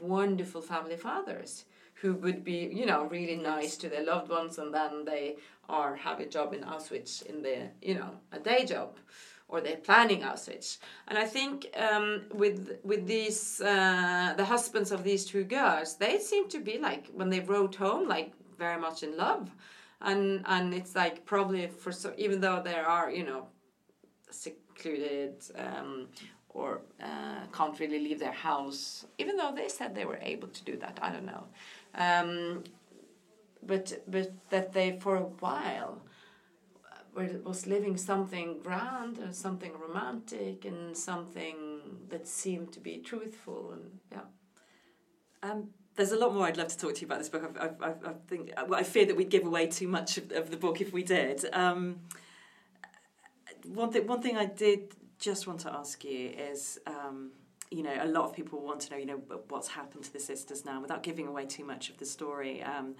wonderful 0.00 0.60
family 0.60 0.96
fathers 0.96 1.64
who 2.04 2.14
would 2.14 2.44
be, 2.44 2.70
you 2.80 2.84
know, 2.84 3.04
really 3.06 3.36
nice 3.36 3.78
to 3.78 3.88
their 3.88 4.04
loved 4.04 4.28
ones, 4.28 4.58
and 4.58 4.74
then 4.74 5.06
they 5.06 5.36
are 5.70 5.96
have 5.96 6.20
a 6.20 6.26
job 6.26 6.52
in 6.52 6.60
Auschwitz 6.60 7.24
in 7.30 7.42
the, 7.42 7.56
you 7.80 7.94
know, 7.94 8.10
a 8.30 8.38
day 8.38 8.66
job 8.66 8.90
or 9.48 9.60
they're 9.60 9.76
planning 9.76 10.20
Auschwitz. 10.20 10.78
And 11.08 11.16
I 11.16 11.26
think 11.26 11.56
um, 11.76 12.22
with 12.32 12.78
with 12.82 13.06
these 13.06 13.60
uh, 13.60 14.34
the 14.36 14.44
husbands 14.44 14.90
of 14.92 15.04
these 15.04 15.24
two 15.24 15.44
girls, 15.44 15.96
they 15.96 16.18
seem 16.18 16.48
to 16.48 16.60
be 16.60 16.78
like 16.78 17.08
when 17.14 17.30
they 17.30 17.40
wrote 17.40 17.74
home, 17.74 18.08
like 18.08 18.32
very 18.58 18.80
much 18.80 19.02
in 19.02 19.16
love, 19.16 19.50
and 20.00 20.42
and 20.46 20.74
it's 20.74 20.94
like 20.94 21.24
probably 21.24 21.66
for 21.66 21.92
so 21.92 22.12
even 22.16 22.40
though 22.40 22.60
there 22.62 22.86
are 22.86 23.10
you 23.10 23.24
know 23.24 23.46
secluded. 24.30 25.34
Um, 25.56 26.08
or 26.54 26.82
uh, 27.02 27.40
can't 27.52 27.80
really 27.80 27.98
leave 27.98 28.20
their 28.20 28.38
house, 28.50 29.06
even 29.18 29.36
though 29.36 29.52
they 29.52 29.68
said 29.68 29.92
they 29.92 30.04
were 30.04 30.20
able 30.22 30.46
to 30.46 30.62
do 30.62 30.76
that. 30.76 30.96
I 31.02 31.10
don't 31.10 31.26
know, 31.26 31.44
um, 31.94 32.64
but 33.62 34.02
but 34.06 34.32
that 34.50 34.72
they 34.72 34.98
for 34.98 35.16
a 35.16 35.22
while 35.22 36.02
was 37.44 37.66
living 37.66 37.96
something 37.96 38.58
grand 38.62 39.18
and 39.18 39.34
something 39.34 39.72
romantic 39.78 40.64
and 40.64 40.96
something 40.96 41.80
that 42.08 42.26
seemed 42.26 42.72
to 42.72 42.80
be 42.80 42.98
truthful 42.98 43.72
and 43.72 44.00
yeah. 44.10 45.48
Um, 45.48 45.68
there's 45.96 46.12
a 46.12 46.16
lot 46.16 46.34
more 46.34 46.46
I'd 46.46 46.56
love 46.56 46.68
to 46.68 46.78
talk 46.78 46.94
to 46.94 47.00
you 47.02 47.06
about 47.06 47.18
this 47.18 47.28
book. 47.28 47.56
I, 47.60 47.66
I, 47.84 47.90
I, 47.90 48.12
think 48.26 48.52
I 48.56 48.82
fear 48.82 49.06
that 49.06 49.16
we'd 49.16 49.28
give 49.28 49.46
away 49.46 49.66
too 49.68 49.86
much 49.86 50.18
of, 50.18 50.32
of 50.32 50.50
the 50.50 50.56
book 50.56 50.80
if 50.80 50.92
we 50.92 51.04
did. 51.04 51.44
Um, 51.52 52.00
one 53.64 53.92
thing, 53.92 54.06
one 54.06 54.20
thing 54.20 54.36
I 54.36 54.46
did 54.46 54.94
just 55.18 55.46
want 55.46 55.60
to 55.60 55.72
ask 55.72 56.02
you 56.04 56.30
is, 56.30 56.80
um, 56.86 57.30
you 57.70 57.82
know, 57.82 57.96
a 58.00 58.06
lot 58.06 58.24
of 58.24 58.34
people 58.34 58.60
want 58.60 58.80
to 58.80 58.90
know, 58.90 58.96
you 58.96 59.06
know, 59.06 59.20
what's 59.48 59.68
happened 59.68 60.04
to 60.04 60.12
the 60.12 60.20
sisters 60.20 60.64
now, 60.64 60.80
without 60.80 61.02
giving 61.02 61.26
away 61.26 61.46
too 61.46 61.64
much 61.64 61.90
of 61.90 61.98
the 61.98 62.06
story. 62.06 62.62
Um, 62.62 62.94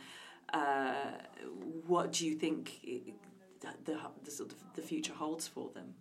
uh, 0.52 1.12
what 1.86 2.12
do 2.12 2.26
you 2.26 2.34
think 2.34 2.80
the, 3.60 3.96
the 4.24 4.30
sort 4.30 4.52
of 4.52 4.58
the 4.74 4.82
future 4.82 5.14
holds 5.14 5.48
for 5.48 5.70
them? 5.74 5.94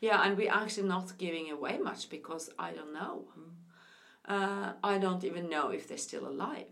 Yeah, 0.00 0.22
and 0.22 0.36
we're 0.36 0.52
actually 0.52 0.88
not 0.88 1.18
giving 1.18 1.50
away 1.50 1.78
much 1.78 2.08
because 2.08 2.50
I 2.58 2.72
don't 2.72 2.92
know. 2.92 3.24
Uh, 4.24 4.72
I 4.84 4.98
don't 4.98 5.24
even 5.24 5.48
know 5.48 5.70
if 5.70 5.88
they're 5.88 5.98
still 5.98 6.28
alive. 6.28 6.66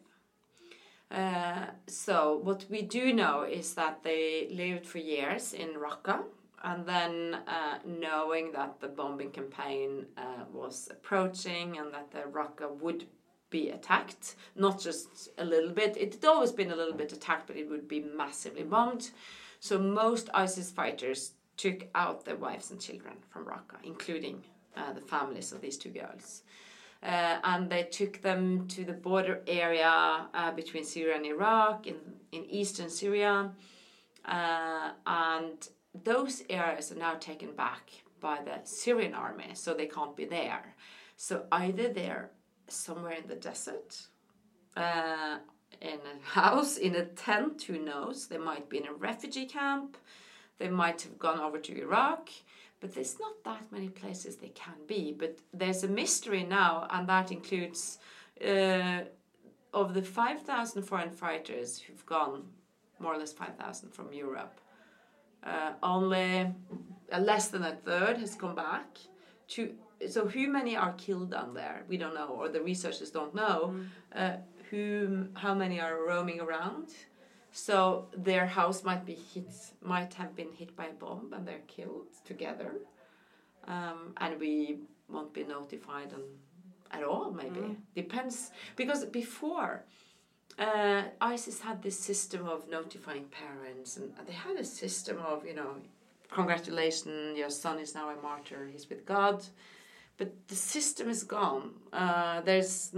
Uh, 1.10 1.66
so 1.86 2.36
what 2.42 2.66
we 2.68 2.82
do 2.82 3.12
know 3.12 3.42
is 3.42 3.74
that 3.74 4.02
they 4.02 4.48
lived 4.50 4.86
for 4.86 4.98
years 4.98 5.52
in 5.52 5.68
Raqqa, 5.70 6.24
and 6.66 6.84
then 6.84 7.38
uh, 7.46 7.78
knowing 7.86 8.50
that 8.50 8.80
the 8.80 8.88
bombing 8.88 9.30
campaign 9.30 10.04
uh, 10.18 10.44
was 10.52 10.88
approaching 10.90 11.78
and 11.78 11.94
that 11.94 12.10
the 12.10 12.28
Raqqa 12.38 12.68
would 12.80 13.06
be 13.50 13.70
attacked, 13.70 14.34
not 14.56 14.80
just 14.80 15.28
a 15.38 15.44
little 15.44 15.70
bit. 15.70 15.96
It 15.96 16.14
had 16.14 16.24
always 16.24 16.50
been 16.50 16.72
a 16.72 16.76
little 16.76 16.92
bit 16.92 17.12
attacked, 17.12 17.46
but 17.46 17.56
it 17.56 17.70
would 17.70 17.86
be 17.86 18.00
massively 18.00 18.64
bombed. 18.64 19.10
So 19.60 19.78
most 19.78 20.28
ISIS 20.34 20.72
fighters 20.72 21.34
took 21.56 21.86
out 21.94 22.24
their 22.24 22.34
wives 22.34 22.72
and 22.72 22.80
children 22.80 23.14
from 23.30 23.44
Raqqa, 23.44 23.78
including 23.84 24.42
uh, 24.76 24.92
the 24.92 25.00
families 25.00 25.52
of 25.52 25.60
these 25.60 25.78
two 25.78 25.90
girls. 25.90 26.42
Uh, 27.00 27.38
and 27.44 27.70
they 27.70 27.84
took 27.84 28.20
them 28.22 28.66
to 28.66 28.84
the 28.84 28.92
border 28.92 29.40
area 29.46 30.26
uh, 30.34 30.50
between 30.50 30.84
Syria 30.84 31.14
and 31.14 31.26
Iraq, 31.26 31.86
in, 31.86 31.94
in 32.32 32.44
eastern 32.46 32.90
Syria. 32.90 33.52
Uh, 34.24 34.90
and 35.06 35.68
those 36.04 36.42
areas 36.50 36.92
are 36.92 36.96
now 36.96 37.14
taken 37.14 37.52
back 37.52 37.90
by 38.20 38.40
the 38.44 38.60
Syrian 38.64 39.14
army, 39.14 39.50
so 39.54 39.74
they 39.74 39.86
can't 39.86 40.16
be 40.16 40.24
there. 40.24 40.74
So 41.16 41.46
either 41.52 41.88
they're 41.88 42.30
somewhere 42.68 43.12
in 43.12 43.28
the 43.28 43.36
desert, 43.36 44.06
uh, 44.76 45.38
in 45.80 45.98
a 46.14 46.26
house, 46.26 46.76
in 46.76 46.94
a 46.94 47.04
tent, 47.04 47.62
who 47.62 47.78
knows? 47.78 48.26
They 48.28 48.38
might 48.38 48.68
be 48.68 48.78
in 48.78 48.86
a 48.86 48.92
refugee 48.92 49.46
camp, 49.46 49.96
they 50.58 50.68
might 50.68 51.02
have 51.02 51.18
gone 51.18 51.40
over 51.40 51.58
to 51.58 51.80
Iraq, 51.80 52.30
but 52.80 52.94
there's 52.94 53.18
not 53.18 53.44
that 53.44 53.72
many 53.72 53.88
places 53.88 54.36
they 54.36 54.48
can 54.48 54.74
be. 54.86 55.14
But 55.16 55.38
there's 55.52 55.84
a 55.84 55.88
mystery 55.88 56.44
now, 56.44 56.86
and 56.90 57.08
that 57.08 57.30
includes 57.32 57.98
uh, 58.44 59.00
of 59.72 59.94
the 59.94 60.02
5,000 60.02 60.82
foreign 60.82 61.10
fighters 61.10 61.78
who've 61.78 62.06
gone, 62.06 62.44
more 62.98 63.14
or 63.14 63.18
less 63.18 63.32
5,000 63.32 63.90
from 63.90 64.12
Europe, 64.12 64.60
uh, 65.46 65.72
only 65.82 66.52
uh, 67.12 67.18
less 67.18 67.48
than 67.48 67.62
a 67.62 67.74
third 67.76 68.18
has 68.18 68.34
come 68.34 68.54
back. 68.54 68.98
To, 69.48 69.72
so, 70.08 70.26
who 70.26 70.48
many 70.48 70.76
are 70.76 70.92
killed 70.94 71.30
down 71.30 71.54
there? 71.54 71.84
We 71.88 71.96
don't 71.96 72.14
know, 72.14 72.28
or 72.28 72.48
the 72.48 72.60
researchers 72.60 73.10
don't 73.10 73.34
know. 73.34 73.76
Uh, 74.14 74.36
who, 74.70 75.28
how 75.34 75.54
many 75.54 75.80
are 75.80 76.04
roaming 76.06 76.40
around? 76.40 76.88
So 77.52 78.08
their 78.14 78.46
house 78.46 78.84
might 78.84 79.06
be 79.06 79.14
hit, 79.14 79.54
might 79.80 80.12
have 80.14 80.36
been 80.36 80.52
hit 80.52 80.76
by 80.76 80.86
a 80.86 80.92
bomb, 80.92 81.32
and 81.32 81.46
they're 81.46 81.66
killed 81.66 82.08
together. 82.24 82.72
Um, 83.66 84.12
and 84.18 84.38
we 84.38 84.80
won't 85.08 85.32
be 85.32 85.44
notified 85.44 86.12
on, 86.12 86.22
at 86.90 87.02
all. 87.02 87.32
Maybe 87.32 87.76
depends 87.94 88.50
because 88.76 89.04
before. 89.06 89.84
Uh, 90.58 91.02
ISIS 91.20 91.60
had 91.60 91.82
this 91.82 91.98
system 91.98 92.48
of 92.48 92.68
notifying 92.70 93.24
parents, 93.24 93.98
and 93.98 94.12
they 94.26 94.32
had 94.32 94.56
a 94.56 94.64
system 94.64 95.18
of, 95.18 95.46
you 95.46 95.54
know, 95.54 95.76
congratulations, 96.30 97.36
your 97.36 97.50
son 97.50 97.78
is 97.78 97.94
now 97.94 98.08
a 98.08 98.22
martyr, 98.22 98.66
he's 98.72 98.88
with 98.88 99.04
God. 99.04 99.44
But 100.18 100.32
the 100.48 100.54
system 100.54 101.10
is 101.10 101.24
gone. 101.24 101.74
Uh, 101.92 102.40
there's 102.40 102.90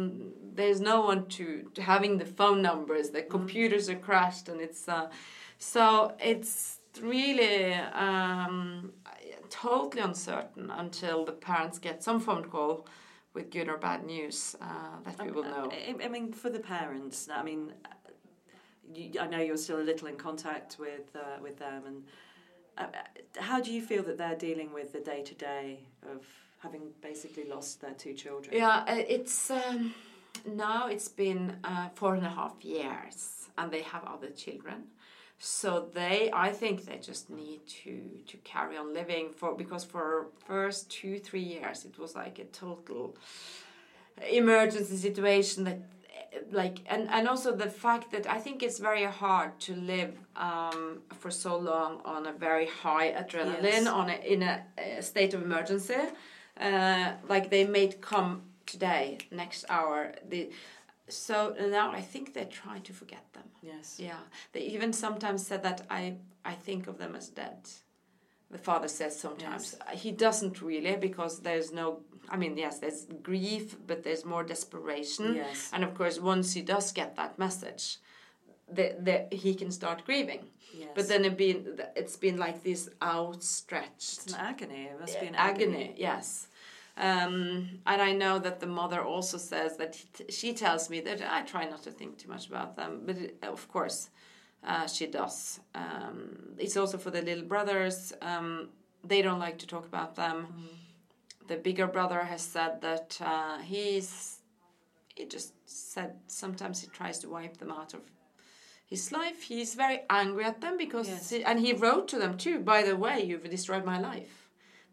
there's 0.55 0.81
no 0.81 1.01
one 1.01 1.27
to, 1.31 1.69
to 1.75 1.83
having 1.83 2.17
the 2.17 2.25
phone 2.25 2.63
numbers. 2.63 3.11
The 3.11 3.23
computers 3.23 3.89
are 3.89 3.97
crashed, 3.97 4.49
and 4.49 4.61
it's 4.61 4.89
uh, 4.89 5.09
so 5.59 6.15
it's 6.21 6.79
really 7.03 7.75
um, 7.75 8.93
totally 9.51 10.03
uncertain 10.03 10.71
until 10.71 11.25
the 11.25 11.33
parents 11.33 11.81
get 11.81 12.05
some 12.05 12.21
phone 12.21 12.45
call 12.45 12.87
with 13.39 13.51
good 13.51 13.69
or 13.69 13.79
bad 13.79 14.05
news 14.05 14.57
uh, 14.61 14.99
that 15.05 15.25
we 15.25 15.31
will 15.31 15.45
know. 15.45 15.71
I, 15.73 15.95
I 16.05 16.09
mean, 16.09 16.33
for 16.33 16.51
the 16.51 16.59
parents, 16.59 17.29
I 17.33 17.43
mean, 17.43 17.73
you, 18.93 19.21
I 19.21 19.27
know 19.29 19.39
you're 19.39 19.57
still 19.57 19.81
a 19.81 19.89
little 19.91 20.09
in 20.09 20.17
contact 20.17 20.77
with 20.79 21.15
uh, 21.15 21.41
with 21.41 21.57
them, 21.59 21.83
and 21.87 22.03
uh, 22.77 22.87
how 23.39 23.61
do 23.61 23.71
you 23.73 23.81
feel 23.81 24.03
that 24.03 24.19
they're 24.19 24.37
dealing 24.37 24.73
with 24.73 24.93
the 24.93 25.01
day 25.01 25.23
to 25.23 25.35
day 25.35 25.81
of 26.13 26.27
having 26.59 26.83
basically 27.01 27.45
lost 27.45 27.81
their 27.81 27.95
two 27.95 28.13
children? 28.13 28.57
Yeah, 28.57 28.85
uh, 28.89 29.05
it's 29.17 29.51
um, 29.51 29.95
now 30.45 30.89
it's 30.89 31.09
been 31.09 31.57
uh, 31.63 31.89
four 31.95 32.15
and 32.15 32.27
a 32.27 32.31
half 32.41 32.57
years, 32.63 33.49
and 33.57 33.71
they 33.71 33.83
have 33.83 34.05
other 34.05 34.31
children. 34.31 34.79
So 35.41 35.89
they, 35.95 36.31
I 36.33 36.51
think 36.51 36.85
they 36.85 36.99
just 36.99 37.31
need 37.31 37.61
to 37.85 38.01
to 38.27 38.37
carry 38.39 38.77
on 38.77 38.93
living 38.93 39.31
for 39.31 39.55
because 39.55 39.85
for 39.85 40.27
first 40.47 40.91
two 40.91 41.19
three 41.21 41.43
years 41.43 41.85
it 41.85 41.99
was 41.99 42.15
like 42.17 42.39
a 42.41 42.45
total 42.47 43.17
emergency 44.31 44.97
situation 44.97 45.65
that 45.65 45.79
like 46.51 46.79
and 46.87 47.09
and 47.11 47.29
also 47.29 47.55
the 47.55 47.71
fact 47.71 48.11
that 48.11 48.27
I 48.27 48.39
think 48.39 48.63
it's 48.63 48.79
very 48.79 49.05
hard 49.05 49.59
to 49.61 49.75
live 49.75 50.15
um, 50.37 51.03
for 51.19 51.31
so 51.31 51.57
long 51.57 52.01
on 52.05 52.27
a 52.27 52.33
very 52.33 52.67
high 52.67 53.13
adrenaline 53.13 53.63
Yes. 53.85 53.87
on 53.87 54.11
a, 54.11 54.15
in 54.15 54.43
a, 54.43 54.63
a 54.99 55.03
state 55.03 55.35
of 55.35 55.43
emergency. 55.43 55.95
Uh, 56.61 57.13
like 57.29 57.51
they 57.51 57.65
may 57.65 57.89
come 57.89 58.43
today, 58.67 59.19
next 59.31 59.65
hour. 59.69 60.13
The 60.29 60.51
so 61.09 61.55
now 61.71 61.91
I 61.93 62.01
think 62.01 62.35
they 62.35 62.45
try 62.45 62.79
to 62.81 62.93
forget 62.93 63.25
them. 63.33 63.45
Yes. 63.63 63.97
Yeah, 63.99 64.21
they 64.53 64.61
even 64.61 64.93
sometimes 64.93 65.47
said 65.47 65.63
that 65.63 65.83
I 65.91 66.17
I 66.45 66.55
think 66.55 66.87
of 66.89 66.99
them 66.99 67.15
as 67.15 67.29
dead. 67.29 67.69
The 68.51 68.59
father 68.59 68.89
says 68.89 69.19
sometimes 69.21 69.75
Yes. 69.91 70.03
he 70.03 70.11
doesn't 70.11 70.63
really 70.63 70.97
because 70.97 71.41
there's 71.41 71.71
no. 71.73 72.01
I 72.31 72.37
mean, 72.37 72.57
yes, 72.59 72.79
there's 72.79 73.07
grief, 73.23 73.77
but 73.87 74.03
there's 74.05 74.25
more 74.25 74.45
desperation. 74.45 75.35
Yes. 75.35 75.71
And 75.73 75.85
of 75.85 75.95
course, 75.95 76.19
once 76.21 76.53
he 76.55 76.63
does 76.63 76.93
get 76.93 77.17
that 77.17 77.39
message, 77.39 77.99
that 78.77 79.05
the, 79.05 79.27
he 79.37 79.55
can 79.55 79.71
start 79.71 80.05
grieving. 80.05 80.45
Yes. 80.75 80.89
But 80.95 81.09
then 81.09 81.25
it 81.25 81.37
been 81.37 81.79
it's 81.97 82.17
been 82.17 82.37
like 82.37 82.63
this 82.63 82.89
outstretched 83.03 84.19
It's 84.25 84.33
an 84.33 84.41
agony. 84.41 84.85
It 84.85 85.01
must 85.01 85.21
be 85.21 85.27
an 85.27 85.35
agony. 85.35 85.75
agony. 85.75 85.95
Yes. 85.97 86.49
Um, 86.99 87.79
and 87.87 88.03
I 88.03 88.13
know 88.13 88.39
that 88.41 88.59
the 88.61 88.67
mother 88.67 89.01
also 89.03 89.39
says 89.39 89.77
that 89.77 89.95
he- 89.97 90.33
she 90.33 90.53
tells 90.53 90.91
me 90.91 91.01
that 91.03 91.21
I 91.23 91.43
try 91.43 91.65
not 91.65 91.83
to 91.85 91.91
think 91.93 92.19
too 92.19 92.29
much 92.29 92.49
about 92.49 92.75
them, 92.77 93.03
but 93.07 93.17
it, 93.17 93.39
of 93.43 93.69
course 93.69 94.11
uh, 94.65 94.87
she 94.89 95.07
does. 95.07 95.61
Um, 95.75 96.57
it's 96.59 96.77
also 96.77 96.99
for 96.99 97.11
the 97.13 97.23
little 97.23 97.45
brothers. 97.45 98.13
Um, 98.21 98.71
they 99.05 99.23
don't 99.23 99.39
like 99.39 99.59
to 99.59 99.67
talk 99.67 99.87
about 99.87 100.17
them. 100.17 100.69
The 101.47 101.57
bigger 101.57 101.87
brother 101.87 102.25
has 102.25 102.43
said 102.43 102.81
that 102.83 103.19
uh, 103.21 103.59
he's. 103.59 104.35
He 105.15 105.25
just 105.27 105.53
said 105.67 106.15
sometimes 106.27 106.81
he 106.81 106.89
tries 106.89 107.19
to 107.21 107.29
wipe 107.29 107.57
them 107.59 107.71
out 107.73 107.95
of 107.95 108.01
his 108.87 109.11
life. 109.13 109.43
He's 109.43 109.75
very 109.75 110.01
angry 110.11 110.45
at 110.45 110.61
them 110.61 110.77
because, 110.77 111.09
Yes. 111.09 111.31
he- 111.31 111.45
and 111.45 111.59
he 111.61 111.73
wrote 111.73 112.07
to 112.09 112.19
them 112.19 112.37
too. 112.37 112.59
By 112.61 112.83
the 112.83 112.97
way, 112.97 113.23
you've 113.25 113.49
destroyed 113.51 113.85
my 113.85 113.99
life, 114.01 114.38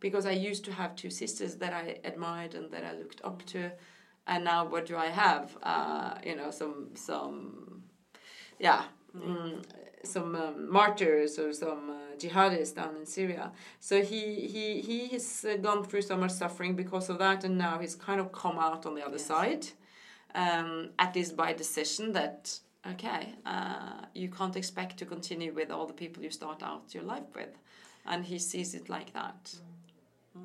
because 0.08 0.26
I 0.34 0.36
used 0.50 0.64
to 0.66 0.74
have 0.82 0.92
two 0.96 1.10
sisters 1.10 1.56
that 1.62 1.74
I 1.74 1.86
admired 2.12 2.54
and 2.58 2.68
that 2.74 2.84
I 2.90 2.94
looked 3.02 3.22
up 3.30 3.40
to, 3.54 3.72
and 4.28 4.44
now 4.52 4.62
what 4.74 4.84
do 4.86 4.96
I 5.08 5.10
have? 5.24 5.58
Uh, 5.74 6.14
you 6.28 6.36
know, 6.40 6.50
some 6.52 6.90
some, 7.10 7.84
yeah, 8.68 8.82
mm, 9.18 9.64
some 10.04 10.36
um, 10.36 10.72
martyrs 10.80 11.40
or 11.40 11.50
some 11.54 11.84
uh, 11.90 12.16
jihadists 12.22 12.76
down 12.76 12.94
in 13.00 13.06
Syria. 13.06 13.46
So 13.80 13.96
he 14.12 14.24
he 14.54 14.66
he 14.90 15.00
has 15.16 15.28
uh, 15.50 15.58
gone 15.68 15.82
through 15.88 16.04
so 16.12 16.16
much 16.24 16.34
suffering 16.44 16.74
because 16.76 17.10
of 17.10 17.18
that, 17.26 17.44
and 17.46 17.58
now 17.58 17.76
he's 17.84 17.96
kind 18.08 18.20
of 18.20 18.28
come 18.44 18.58
out 18.68 18.86
on 18.86 18.94
the 18.96 19.06
other 19.10 19.22
side 19.32 19.66
um, 20.36 20.90
at 21.00 21.16
least 21.16 21.36
by 21.36 21.54
decision 21.54 22.12
that 22.12 22.60
okay 22.92 23.34
uh, 23.46 24.06
you 24.14 24.30
can't 24.30 24.56
expect 24.56 24.98
to 24.98 25.06
continue 25.06 25.52
with 25.54 25.72
all 25.72 25.88
the 25.88 25.94
people 25.94 26.22
you 26.22 26.30
start 26.30 26.62
out 26.62 26.94
your 26.94 27.04
life 27.04 27.30
with 27.34 27.58
and 28.06 28.26
he 28.26 28.38
sees 28.38 28.76
it 28.76 28.90
like 28.90 29.12
that 29.14 29.56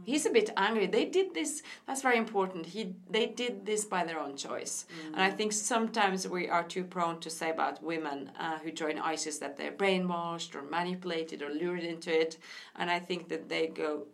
he's 0.05 0.26
a 0.26 0.31
bit 0.31 0.50
angry. 0.57 0.87
They 0.87 1.05
did 1.05 1.35
this 1.35 1.62
that's 1.87 2.03
very 2.03 2.18
important. 2.18 2.66
He 2.66 2.94
they 3.09 3.26
did 3.26 3.66
this 3.66 3.85
by 3.85 4.05
their 4.05 4.20
own 4.20 4.37
choice. 4.37 4.87
And 5.12 5.22
i 5.22 5.31
think 5.31 5.53
sometimes 5.53 6.29
we 6.29 6.48
are 6.48 6.64
too 6.64 6.85
prone 6.85 7.20
to 7.20 7.31
say 7.31 7.50
about 7.50 7.83
women 7.83 8.31
uh, 8.38 8.59
who 8.59 8.70
join 8.72 8.98
isis 8.98 9.38
that 9.38 9.57
they're 9.57 9.72
brainwashed 9.72 10.55
or 10.55 10.62
manipulated 10.62 11.42
or 11.42 11.50
lured 11.50 11.85
into 11.85 12.11
it. 12.20 12.38
And 12.76 12.90
i 12.90 12.98
think 12.98 13.29
that 13.29 13.48
they 13.48 13.66
go 13.66 14.07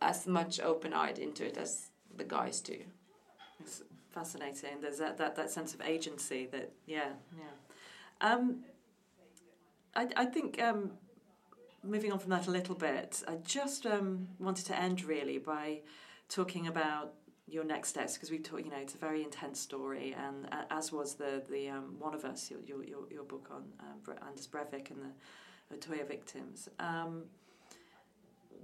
as 0.00 0.26
much 0.26 0.60
open-eyed 0.60 1.18
into 1.18 1.46
it 1.46 1.56
as 1.56 1.90
the 2.16 2.24
guys 2.24 2.60
do. 2.60 2.78
It's 3.60 3.82
fascinating. 4.10 4.80
There's 4.80 4.98
that, 4.98 5.16
that, 5.18 5.36
that 5.36 5.50
sense 5.50 5.74
of 5.74 5.80
agency 5.80 6.48
that, 6.52 6.72
yeah, 6.86 7.10
yeah. 7.38 8.28
Um, 8.28 8.64
I, 9.94 10.08
I 10.16 10.24
think 10.26 10.60
um, 10.60 10.92
moving 11.82 12.12
on 12.12 12.18
from 12.18 12.30
that 12.30 12.46
a 12.46 12.50
little 12.50 12.74
bit, 12.74 13.22
I 13.26 13.36
just 13.44 13.86
um, 13.86 14.28
wanted 14.38 14.66
to 14.66 14.78
end 14.78 15.04
really 15.04 15.38
by 15.38 15.80
talking 16.28 16.66
about 16.66 17.14
your 17.48 17.64
next 17.64 17.90
steps 17.90 18.14
because 18.14 18.30
we've 18.30 18.42
talked. 18.42 18.64
You 18.64 18.70
know, 18.70 18.78
it's 18.78 18.94
a 18.94 18.98
very 18.98 19.22
intense 19.22 19.60
story, 19.60 20.14
and 20.16 20.46
uh, 20.52 20.64
as 20.70 20.92
was 20.92 21.14
the 21.14 21.42
the 21.50 21.68
um, 21.68 21.96
one 21.98 22.14
of 22.14 22.24
us, 22.24 22.50
your 22.50 22.60
your 22.84 23.10
your, 23.10 23.24
book 23.24 23.48
on 23.50 23.64
um, 23.80 24.16
Anders 24.26 24.46
Breivik 24.46 24.90
and 24.90 25.00
the 25.02 25.76
Utøya 25.76 26.06
victims. 26.06 26.68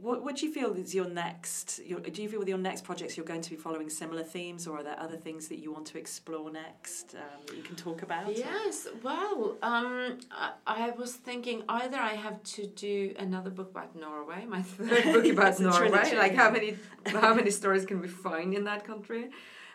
What, 0.01 0.23
what 0.23 0.37
do 0.37 0.47
you 0.47 0.53
feel 0.53 0.73
is 0.75 0.95
your 0.95 1.09
next? 1.09 1.81
Your, 1.85 1.99
do 1.99 2.23
you 2.23 2.29
feel 2.29 2.39
with 2.39 2.49
your 2.49 2.59
next 2.59 2.85
projects 2.85 3.17
you're 3.17 3.27
going 3.27 3.41
to 3.41 3.51
be 3.51 3.57
following 3.57 3.91
similar 3.91 4.23
themes, 4.23 4.67
or 4.67 4.79
are 4.79 4.83
there 4.85 4.99
other 4.99 5.17
things 5.17 5.49
that 5.49 5.59
you 5.59 5.73
want 5.73 5.87
to 5.87 5.99
explore 5.99 6.51
next 6.51 7.17
um, 7.17 7.41
that 7.47 7.57
you 7.57 7.63
can 7.63 7.75
talk 7.75 8.03
about? 8.03 8.37
Yes, 8.37 8.87
well, 9.03 9.57
um, 9.63 10.19
I, 10.31 10.53
I 10.67 10.91
was 10.91 11.15
thinking 11.15 11.65
either 11.69 11.97
I 11.97 12.15
have 12.15 12.41
to 12.45 12.67
do 12.67 13.13
another 13.19 13.51
book 13.51 13.71
about 13.71 13.97
Norway, 13.97 14.45
my 14.47 14.63
third 14.77 15.05
book 15.13 15.27
about 15.33 15.59
a 15.59 15.63
Norway, 15.63 16.15
like 16.17 16.35
how 16.35 16.51
many 16.51 16.77
how 17.07 17.35
many 17.35 17.51
stories 17.51 17.85
can 17.85 18.01
we 18.01 18.09
find 18.09 18.55
in 18.55 18.65
that 18.65 18.85
country, 18.85 19.31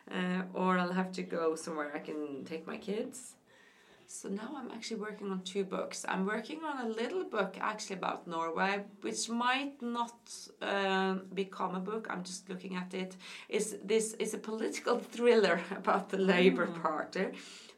uh, 0.10 0.44
or 0.54 0.78
I'll 0.78 0.94
have 0.94 1.12
to 1.14 1.24
go 1.24 1.56
somewhere 1.56 1.92
I 1.94 2.00
can 2.00 2.46
take 2.46 2.66
my 2.66 2.78
kids. 2.78 3.36
So 4.14 4.30
now 4.30 4.56
I'm 4.56 4.70
actually 4.70 5.02
working 5.02 5.32
on 5.32 5.42
two 5.42 5.64
books. 5.64 6.06
I'm 6.08 6.28
working 6.28 6.60
on 6.64 6.86
a 6.86 6.88
little 6.88 7.24
book 7.24 7.58
actually 7.60 7.96
about 7.96 8.28
Norway, 8.28 8.84
which 9.02 9.28
might 9.28 9.82
not 9.82 10.20
um 10.62 11.24
become 11.34 11.74
a 11.74 11.80
book. 11.80 12.04
I'm 12.12 12.24
just 12.24 12.48
looking 12.48 12.76
at. 12.76 12.94
It's 13.50 13.76
this 13.84 14.14
is 14.26 14.36
a 14.36 14.38
political 14.38 15.00
thriller 15.14 15.60
about 15.72 16.10
the 16.10 16.20
Labour 16.20 16.68
Party 16.68 17.26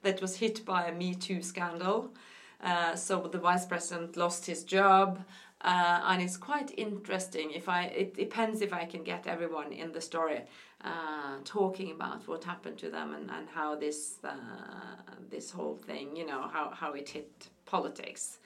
that 0.02 0.22
was 0.22 0.36
hit 0.36 0.66
by 0.66 0.82
a 0.88 0.94
Me 1.02 1.16
Too 1.16 1.42
scandal. 1.42 2.14
Uh, 2.62 2.96
so 2.96 3.14
the 3.36 3.40
vice 3.40 3.66
president 3.66 4.18
lost 4.18 4.46
his 4.46 4.66
job, 4.66 5.24
uh, 5.62 6.00
and 6.10 6.22
it's 6.22 6.38
quite 6.38 6.72
interesting. 6.78 7.52
If 7.52 7.70
I, 7.70 7.84
it 8.02 8.14
depends 8.14 8.62
if 8.62 8.74
I 8.74 8.86
can 8.86 9.04
get 9.04 9.26
everyone 9.28 9.72
in 9.72 9.94
the 9.94 10.02
story 10.02 10.42
uh, 10.86 11.38
talking 11.44 11.92
about 11.92 12.28
what 12.28 12.44
happened 12.44 12.78
to 12.78 12.90
them 12.90 13.14
and, 13.14 13.30
and 13.32 13.50
how 13.50 13.76
this 13.76 14.18
uh, 14.24 14.36
this 15.30 15.52
whole 15.52 15.76
thing, 15.76 16.16
you 16.16 16.26
know, 16.26 16.48
how, 16.48 16.70
how 16.74 16.94
it 16.94 17.10
hit 17.10 17.50
politics. 17.66 18.40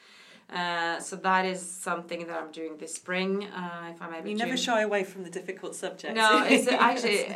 Uh, 0.52 0.99
so 0.99 1.15
that 1.15 1.45
is 1.45 1.62
something 1.62 2.25
that 2.25 2.36
I'm 2.36 2.52
doing 2.52 2.78
this 2.78 2.95
spring. 2.95 3.43
Uh, 3.43 3.91
if 3.93 4.02
I'm 4.02 4.13
able 4.15 4.30
You 4.30 4.36
never 4.36 4.58
shy 4.58 4.82
away 4.82 5.04
from 5.04 5.23
the 5.23 5.30
difficult 5.30 5.75
subjects. 5.75 6.15
No, 6.15 6.43
it's 6.49 6.67
actually 6.67 7.36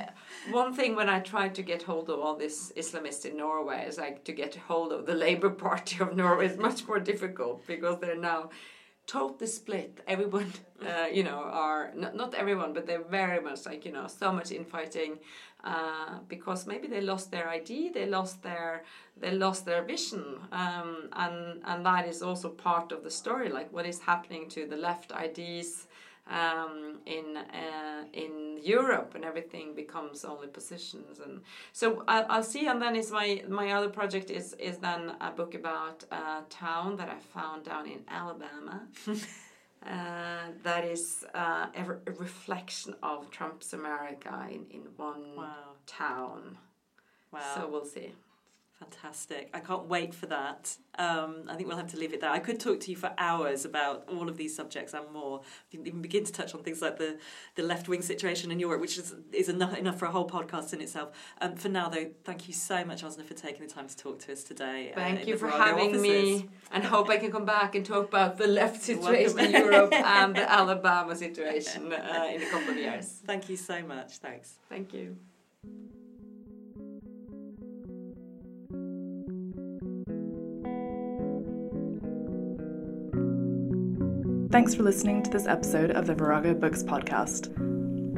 one 0.51 0.73
thing 0.73 0.95
when 0.95 1.09
I 1.09 1.19
tried 1.19 1.53
to 1.55 1.61
get 1.61 1.83
hold 1.83 2.09
of 2.09 2.19
all 2.19 2.35
this 2.35 2.71
Islamists 2.75 3.25
in 3.25 3.37
Norway 3.37 3.85
is 3.87 3.99
like 3.99 4.23
to 4.23 4.31
get 4.31 4.55
hold 4.55 4.91
of 4.91 5.05
the 5.05 5.13
Labour 5.13 5.51
Party 5.51 5.97
of 5.99 6.15
Norway 6.15 6.47
is 6.47 6.57
much 6.57 6.87
more 6.87 6.99
difficult 6.99 7.67
because 7.67 7.99
they're 7.99 8.15
now 8.15 8.49
totally 9.07 9.47
split. 9.47 10.01
Everyone, 10.07 10.51
uh, 10.85 11.07
you 11.11 11.23
know, 11.23 11.43
are 11.43 11.91
not, 11.95 12.15
not 12.15 12.33
everyone, 12.33 12.73
but 12.73 12.85
they're 12.85 13.03
very 13.03 13.41
much 13.41 13.65
like 13.65 13.85
you 13.85 13.91
know 13.91 14.07
so 14.07 14.31
much 14.31 14.51
infighting 14.51 15.19
uh, 15.63 16.19
because 16.27 16.67
maybe 16.67 16.87
they 16.87 17.01
lost 17.01 17.31
their 17.31 17.47
ID, 17.49 17.89
they 17.89 18.05
lost 18.05 18.43
their 18.43 18.83
they 19.17 19.31
lost 19.31 19.65
their 19.65 19.83
vision, 19.83 20.23
um, 20.51 21.09
and 21.13 21.61
and 21.65 21.85
that 21.85 22.07
is 22.07 22.21
also 22.21 22.49
part 22.49 22.91
of 22.91 23.03
the 23.03 23.11
story. 23.11 23.49
Like 23.49 23.71
what 23.71 23.85
is 23.85 23.99
happening 23.99 24.49
to 24.49 24.65
the 24.65 24.77
left 24.77 25.11
IDs 25.11 25.87
um, 26.27 26.99
in 27.05 27.38
uh, 27.38 28.03
in 28.13 28.59
Europe, 28.63 29.15
and 29.15 29.25
everything 29.25 29.75
becomes 29.75 30.23
only 30.25 30.47
positions. 30.47 31.19
And 31.19 31.41
so 31.73 32.03
I'll, 32.07 32.25
I'll 32.29 32.43
see. 32.43 32.67
And 32.67 32.81
then 32.81 32.95
is 32.95 33.12
my 33.12 33.43
my 33.49 33.71
other 33.73 33.89
project 33.89 34.29
is 34.31 34.53
is 34.53 34.77
then 34.77 35.12
a 35.21 35.31
book 35.31 35.53
about 35.55 36.03
a 36.12 36.43
town 36.49 36.95
that 36.97 37.09
I 37.09 37.19
found 37.19 37.65
down 37.65 37.88
in 37.88 37.99
Alabama. 38.07 38.88
Uh, 39.86 40.45
that 40.63 40.86
is 40.86 41.25
uh, 41.36 41.65
a, 41.75 41.83
re- 41.83 41.97
a 42.07 42.12
reflection 42.12 42.95
of 43.03 43.29
Trump's 43.31 43.73
America 43.73 44.47
in, 44.49 44.65
in 44.71 44.81
one 44.95 45.36
Wow. 45.36 45.73
town. 45.86 46.57
Wow. 47.33 47.41
So 47.53 47.67
we'll 47.69 47.83
see. 47.83 48.13
Fantastic. 48.84 49.50
I 49.54 49.60
can't 49.60 49.86
wait 49.88 50.13
for 50.13 50.26
that. 50.28 50.78
Um, 51.00 51.43
I 51.48 51.56
think 51.56 51.67
we'll 51.67 51.78
have 51.78 51.91
to 51.91 51.98
leave 51.98 52.13
it 52.13 52.22
there. 52.22 52.30
I 52.30 52.39
could 52.39 52.60
talk 52.60 52.80
to 52.82 52.91
you 52.91 52.98
for 52.98 53.12
hours 53.17 53.65
about 53.65 54.08
all 54.10 54.30
of 54.30 54.38
these 54.38 54.56
subjects 54.56 54.93
and 54.93 55.10
more. 55.12 55.41
We 55.72 55.78
can 55.78 55.88
even 55.88 56.02
begin 56.02 56.24
to 56.26 56.32
touch 56.32 56.54
on 56.54 56.63
things 56.63 56.82
like 56.82 56.98
the, 56.98 57.17
the 57.56 57.63
left 57.63 57.88
wing 57.88 58.02
situation 58.02 58.52
in 58.52 58.60
Europe, 58.60 58.82
which 58.82 58.98
is, 58.98 59.15
is 59.32 59.50
enough, 59.50 59.78
enough 59.78 59.98
for 59.98 60.06
a 60.06 60.12
whole 60.12 60.28
podcast 60.30 60.74
in 60.74 60.82
itself. 60.82 61.12
Um, 61.41 61.56
for 61.56 61.69
now, 61.69 61.89
though, 61.89 62.10
thank 62.24 62.48
you 62.48 62.54
so 62.54 62.84
much, 62.86 63.04
Åsne, 63.04 63.26
for 63.26 63.34
taking 63.34 63.65
the 63.65 63.74
time 63.74 63.88
to 63.88 63.98
talk 63.98 64.19
to 64.19 64.34
us 64.34 64.43
today. 64.43 64.91
uh, 64.91 64.96
Thank 64.96 65.22
in 65.22 65.28
you 65.30 65.38
for 65.38 65.48
having 65.48 65.96
offices. 65.96 66.02
me, 66.02 66.50
and 66.72 66.84
hope 66.84 67.10
I 67.10 67.17
can 67.17 67.32
come 67.32 67.46
back 67.46 67.76
and 67.76 67.86
talk 67.86 68.08
about 68.08 68.38
the 68.38 68.48
left 68.48 68.82
situation 68.82 69.39
in 69.39 69.52
Europe 69.52 69.93
and 69.93 70.36
the 70.36 70.52
Alabama 70.52 71.15
situation 71.15 71.91
uh, 71.93 72.28
in 72.34 72.41
a 72.41 72.46
couple 72.48 72.72
of 72.72 72.78
years. 72.78 73.22
Thank 73.26 73.50
you 73.50 73.58
so 73.58 73.82
much. 73.84 74.17
Thanks. 74.17 74.56
Thank 74.69 74.93
you. 74.93 75.17
Thanks 84.53 84.75
for 84.75 84.83
listening 84.83 85.23
to 85.23 85.31
this 85.31 85.47
episode 85.47 85.89
of 85.89 86.05
the 86.05 86.13
Virago 86.13 86.53
Books 86.53 86.83
podcast. 86.83 87.49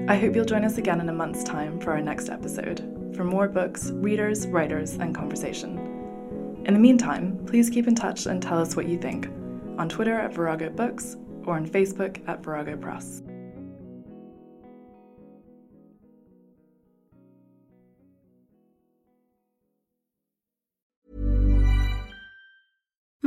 I 0.09 0.17
hope 0.17 0.35
you'll 0.35 0.43
join 0.43 0.65
us 0.65 0.77
again 0.77 0.99
in 0.99 1.07
a 1.07 1.13
month's 1.13 1.45
time 1.45 1.79
for 1.79 1.93
our 1.93 2.01
next 2.01 2.27
episode 2.27 3.13
for 3.15 3.23
more 3.23 3.47
books, 3.47 3.91
readers, 3.91 4.45
writers, 4.45 4.95
and 4.95 5.15
conversation. 5.15 5.77
In 6.65 6.73
the 6.73 6.79
meantime, 6.81 7.41
please 7.45 7.69
keep 7.69 7.88
in 7.88 7.95
touch 7.95 8.25
and 8.25 8.43
tell 8.43 8.59
us 8.59 8.75
what 8.75 8.86
you 8.86 8.97
think 8.97 9.29
on 9.77 9.88
Twitter 9.88 10.19
at 10.19 10.33
Virago 10.33 10.69
Books 10.69 11.15
or 11.45 11.55
on 11.55 11.65
Facebook 11.65 12.21
at 12.27 12.43
Virago 12.43 12.75
Press. 12.75 13.23